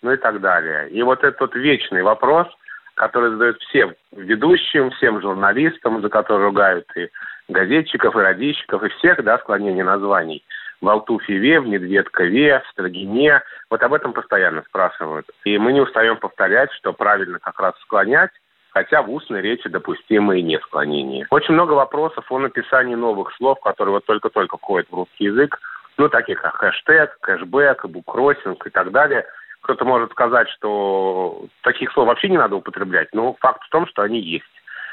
ну 0.01 0.11
и 0.13 0.17
так 0.17 0.39
далее. 0.41 0.89
И 0.89 1.01
вот 1.03 1.23
этот 1.23 1.53
вечный 1.55 2.01
вопрос, 2.01 2.47
который 2.95 3.31
задают 3.31 3.59
всем 3.63 3.93
ведущим, 4.11 4.91
всем 4.91 5.21
журналистам, 5.21 6.01
за 6.01 6.09
которые 6.09 6.45
ругают 6.45 6.85
и 6.95 7.09
газетчиков, 7.49 8.15
и 8.15 8.19
радищиков, 8.19 8.83
и 8.83 8.89
всех, 8.89 9.23
да, 9.23 9.37
склонение 9.39 9.83
названий. 9.83 10.43
В 10.81 10.89
Алтуфьеве, 10.89 11.59
в 11.59 11.67
Медведкове, 11.67 12.59
в 12.59 12.67
Строгине. 12.71 13.41
Вот 13.69 13.83
об 13.83 13.93
этом 13.93 14.13
постоянно 14.13 14.63
спрашивают. 14.67 15.27
И 15.45 15.57
мы 15.57 15.73
не 15.73 15.81
устаем 15.81 16.17
повторять, 16.17 16.71
что 16.73 16.91
правильно 16.91 17.39
как 17.39 17.59
раз 17.59 17.75
склонять, 17.81 18.31
хотя 18.71 19.03
в 19.03 19.11
устной 19.11 19.41
речи 19.41 19.69
допустимо 19.69 20.35
и 20.35 20.41
не 20.41 20.59
склонение. 20.59 21.27
Очень 21.29 21.53
много 21.53 21.73
вопросов 21.73 22.25
о 22.31 22.39
написании 22.39 22.95
новых 22.95 23.31
слов, 23.35 23.59
которые 23.61 23.93
вот 23.93 24.05
только-только 24.05 24.57
входят 24.57 24.89
в 24.89 24.95
русский 24.95 25.25
язык, 25.25 25.59
ну, 25.97 26.09
таких 26.09 26.41
как 26.41 26.55
хэштег, 26.55 27.19
кэшбэк, 27.21 27.85
буккроссинг 27.85 28.65
и 28.65 28.69
так 28.71 28.91
далее. 28.91 29.25
Кто-то 29.61 29.85
может 29.85 30.11
сказать, 30.11 30.49
что 30.49 31.45
таких 31.61 31.91
слов 31.91 32.07
вообще 32.07 32.29
не 32.29 32.37
надо 32.37 32.55
употреблять, 32.55 33.09
но 33.13 33.35
факт 33.39 33.61
в 33.63 33.69
том, 33.69 33.85
что 33.85 34.01
они 34.01 34.19
есть. 34.19 34.45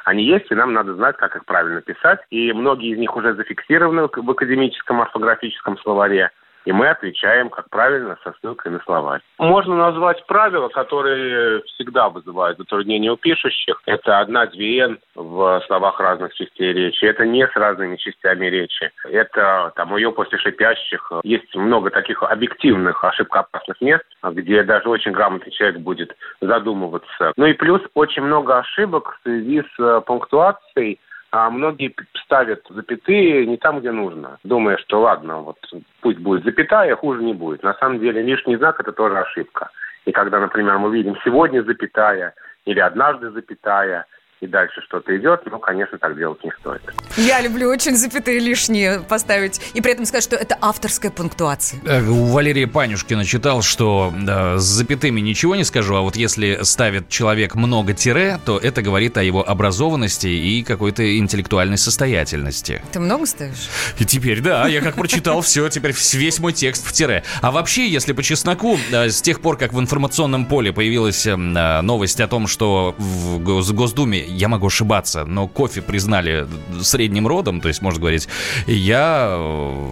Они 0.05 0.25
есть, 0.25 0.51
и 0.51 0.55
нам 0.55 0.73
надо 0.73 0.95
знать, 0.95 1.17
как 1.17 1.37
их 1.37 1.45
правильно 1.45 1.81
писать. 1.81 2.21
И 2.31 2.53
многие 2.53 2.93
из 2.93 2.99
них 2.99 3.15
уже 3.17 3.35
зафиксированы 3.35 4.09
в 4.09 4.31
академическом 4.31 5.01
орфографическом 5.01 5.79
словаре. 5.79 6.31
И 6.69 6.73
мы 6.73 6.87
отвечаем, 6.91 7.49
как 7.49 7.71
правильно, 7.71 8.19
со 8.23 8.35
ссылкой 8.43 8.73
на 8.73 8.81
словарь. 8.81 9.23
Можно 9.39 9.75
назвать 9.75 10.27
правила, 10.27 10.69
которые 10.69 11.63
всегда 11.63 12.11
вызывают 12.11 12.59
затруднения 12.59 13.11
у 13.11 13.17
пишущих. 13.17 13.81
Это 13.87 14.19
одна-две 14.19 14.81
«н» 14.81 14.99
в 15.15 15.63
словах 15.67 15.99
разных 15.99 16.35
частей 16.35 16.75
речи. 16.75 17.07
Это 17.07 17.25
не 17.25 17.47
с 17.47 17.57
разными 17.57 17.97
частями 17.97 18.49
речи. 18.49 18.91
Это 19.05 19.73
там 19.77 19.97
ее 19.97 20.13
после 20.13 20.37
шипящих. 20.37 21.11
Есть 21.23 21.55
много 21.55 21.89
таких 21.89 22.23
объективных 22.23 23.03
ошибкоопасных 23.03 23.81
мест, 23.81 24.05
где 24.23 24.63
даже 24.63 24.91
очень 24.91 25.13
грамотный 25.13 25.53
человек 25.53 25.79
будет 25.79 26.15
задумываться. 26.43 27.33
Ну 27.39 27.47
и 27.47 27.55
плюс 27.55 27.81
очень 27.95 28.25
много 28.25 28.59
ошибок 28.59 29.17
в 29.17 29.23
связи 29.23 29.63
с 29.63 29.81
э, 29.83 30.03
пунктуацией 30.05 31.01
а 31.31 31.51
многие 31.51 31.95
ставят 32.25 32.63
запятые 32.71 33.47
не 33.47 33.57
там, 33.57 33.81
где 33.81 33.91
нужно, 33.91 34.39
думая, 34.45 34.79
что 34.79 35.01
ладно, 35.01 35.41
вот 35.41 35.59
пусть 36.01 36.19
будет 36.19 36.45
запятая, 36.45 36.97
хуже 36.97 37.23
не 37.23 37.35
будет. 37.35 37.63
На 37.63 37.75
самом 37.75 37.99
деле 37.99 38.23
лишний 38.23 38.57
знак– 38.57 38.81
это 38.81 38.93
тоже 38.93 39.19
ошибка. 39.19 39.71
И 40.07 40.13
когда, 40.13 40.41
например, 40.41 40.79
мы 40.79 40.91
видим 40.91 41.17
сегодня 41.25 41.63
запятая 41.63 42.35
или 42.65 42.81
однажды 42.81 43.31
запятая, 43.31 44.07
и 44.41 44.47
дальше 44.47 44.81
что-то 44.87 45.17
идет, 45.19 45.41
ну, 45.51 45.59
конечно, 45.59 45.99
так 45.99 46.17
делать 46.17 46.43
не 46.45 46.51
стоит. 46.61 46.81
Я 47.17 47.41
люблю 47.41 47.69
очень 47.69 47.97
запятые 47.97 48.39
лишние 48.39 49.01
поставить. 49.01 49.61
И 49.75 49.81
при 49.81 49.93
этом 49.93 50.05
сказать, 50.05 50.23
что 50.25 50.37
это 50.37 50.57
авторская 50.61 51.11
пунктуация. 51.11 51.81
Э, 51.85 52.03
У 52.03 52.27
Валерия 52.27 52.67
Панюшкина 52.67 53.25
читал, 53.25 53.63
что 53.63 54.13
да, 54.17 54.59
с 54.59 54.63
запятыми 54.65 55.21
ничего 55.21 55.57
не 55.57 55.65
скажу, 55.65 55.97
а 55.97 56.03
вот 56.03 56.17
если 56.17 56.61
ставит 56.63 57.09
человек 57.09 57.55
много 57.57 57.95
тире, 57.95 58.39
то 58.45 58.59
это 58.59 58.83
говорит 58.83 59.17
о 59.17 59.23
его 59.23 59.49
образованности 59.49 60.29
и 60.29 60.63
какой-то 60.63 61.19
интеллектуальной 61.19 61.79
состоятельности. 61.79 62.83
Ты 62.93 63.01
много 63.01 63.27
ставишь? 63.27 63.69
И 63.99 64.05
теперь, 64.05 64.41
да, 64.41 64.67
я 64.69 64.81
как 64.81 64.95
прочитал 64.95 65.41
все, 65.41 65.69
теперь 65.69 65.93
весь 66.13 66.39
мой 66.39 66.53
текст 66.53 66.87
в 66.87 66.93
тире. 66.93 67.25
А 67.43 67.51
вообще, 67.51 67.89
если 67.89 68.13
по 68.13 68.23
чесноку, 68.23 68.79
э, 68.93 69.09
с 69.11 69.21
тех 69.21 69.41
пор, 69.41 69.57
как 69.59 69.73
в 69.73 69.81
информационном 69.81 70.47
поле 70.47 70.73
появилась 70.73 71.27
э, 71.27 71.35
новость 71.37 72.21
о 72.21 72.29
том, 72.29 72.47
что 72.47 72.95
в 72.99 73.39
Гос- 73.41 73.73
Госдуме, 73.73 74.25
я 74.29 74.49
могу 74.49 74.67
ошибаться, 74.67 75.25
но 75.25 75.49
кофе 75.49 75.83
признали 75.83 76.47
средним 76.83 77.27
родом, 77.27 77.61
то 77.61 77.69
есть, 77.69 77.83
можно 77.83 78.01
говорить, 78.01 78.29
я 78.67 79.29
э, 79.31 79.89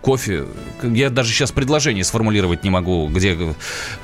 кофе, 0.00 0.44
я 0.82 1.10
даже 1.10 1.32
сейчас 1.32 1.52
предложение 1.52 2.04
сформулировать 2.04 2.64
не 2.64 2.70
могу, 2.70 3.08
где 3.08 3.36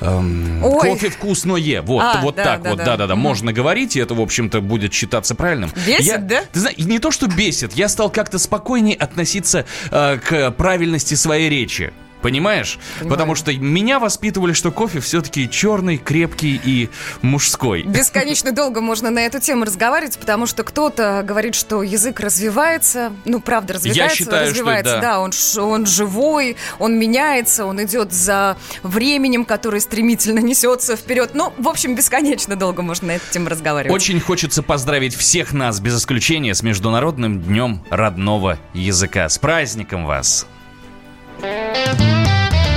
эм, 0.01 0.63
Ой. 0.63 0.79
кофе 0.89 1.09
вкусное, 1.09 1.81
вот, 1.81 2.03
А, 2.03 2.21
вот 2.21 2.35
да, 2.35 2.43
так 2.43 2.61
да, 2.61 2.69
вот, 2.69 2.77
да. 2.77 2.85
да-да-да, 2.85 3.15
Мгм. 3.15 3.23
можно 3.23 3.53
говорить, 3.53 3.95
и 3.95 3.99
это, 3.99 4.13
в 4.13 4.21
общем-то, 4.21 4.61
будет 4.61 4.93
считаться 4.93 5.33
правильным. 5.35 5.71
Бесит, 5.87 6.05
Я- 6.05 6.17
да? 6.19 6.41
Ты 6.51 6.59
знаешь, 6.59 6.77
не 6.77 6.99
то, 6.99 7.11
что 7.11 7.27
бесит, 7.27 7.73
я 7.73 7.89
стал 7.89 8.09
как-то 8.09 8.37
спокойнее 8.39 8.95
относиться 8.95 9.65
э, 9.91 10.17
к 10.17 10.51
правильности 10.51 11.15
своей 11.15 11.49
речи. 11.49 11.91
Понимаешь? 12.21 12.79
Понимаю. 12.99 13.09
Потому 13.09 13.35
что 13.35 13.53
меня 13.53 13.99
воспитывали, 13.99 14.53
что 14.53 14.71
кофе 14.71 14.99
все-таки 14.99 15.49
черный, 15.49 15.97
крепкий 15.97 16.59
и 16.63 16.89
мужской. 17.21 17.83
Бесконечно 17.83 18.51
долго 18.51 18.81
можно 18.81 19.11
на 19.11 19.19
эту 19.19 19.39
тему 19.39 19.65
разговаривать, 19.65 20.17
потому 20.17 20.45
что 20.45 20.63
кто-то 20.63 21.23
говорит, 21.25 21.55
что 21.55 21.83
язык 21.83 22.19
развивается, 22.19 23.13
ну, 23.25 23.39
правда, 23.39 23.73
развивается, 23.73 24.17
считаю, 24.17 24.45
что 24.45 24.51
развивается, 24.51 24.99
да. 24.99 25.19
он, 25.19 25.31
он 25.57 25.85
живой, 25.85 26.57
он 26.79 26.97
меняется, 26.97 27.65
он 27.65 27.83
идет 27.83 28.13
за 28.13 28.57
временем, 28.83 29.45
который 29.45 29.81
стремительно 29.81 30.39
несется 30.39 30.95
вперед. 30.95 31.31
Ну, 31.33 31.53
в 31.57 31.67
общем, 31.67 31.95
бесконечно 31.95 32.55
долго 32.55 32.81
можно 32.81 33.07
на 33.07 33.11
эту 33.11 33.31
тему 33.31 33.49
разговаривать. 33.49 33.93
Очень 33.93 34.19
хочется 34.19 34.63
поздравить 34.63 35.15
всех 35.15 35.53
нас, 35.53 35.79
без 35.79 35.97
исключения, 35.97 36.53
с 36.53 36.63
Международным 36.63 37.41
днем 37.41 37.83
родного 37.89 38.57
языка. 38.73 39.29
С 39.29 39.37
праздником 39.37 40.05
вас! 40.05 40.47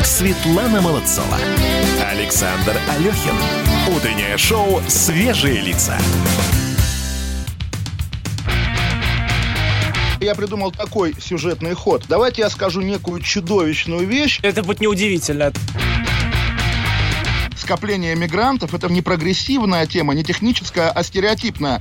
Светлана 0.05 0.83
Молодцова. 0.83 1.39
Александр 2.11 2.77
Алехин. 2.91 3.35
Утреннее 3.97 4.37
шоу 4.37 4.83
«Свежие 4.87 5.61
лица». 5.61 5.97
Я 10.21 10.35
придумал 10.35 10.73
такой 10.73 11.15
сюжетный 11.19 11.73
ход. 11.73 12.05
Давайте 12.07 12.43
я 12.43 12.51
скажу 12.51 12.83
некую 12.83 13.23
чудовищную 13.23 14.07
вещь. 14.07 14.41
Это 14.43 14.63
будет 14.63 14.81
неудивительно. 14.81 15.53
Скопление 17.57 18.15
мигрантов– 18.15 18.75
это 18.75 18.89
не 18.89 19.01
прогрессивная 19.01 19.87
тема, 19.87 20.15
не 20.15 20.23
техническая, 20.23 20.91
а 20.91 21.03
стереотипная. 21.03 21.81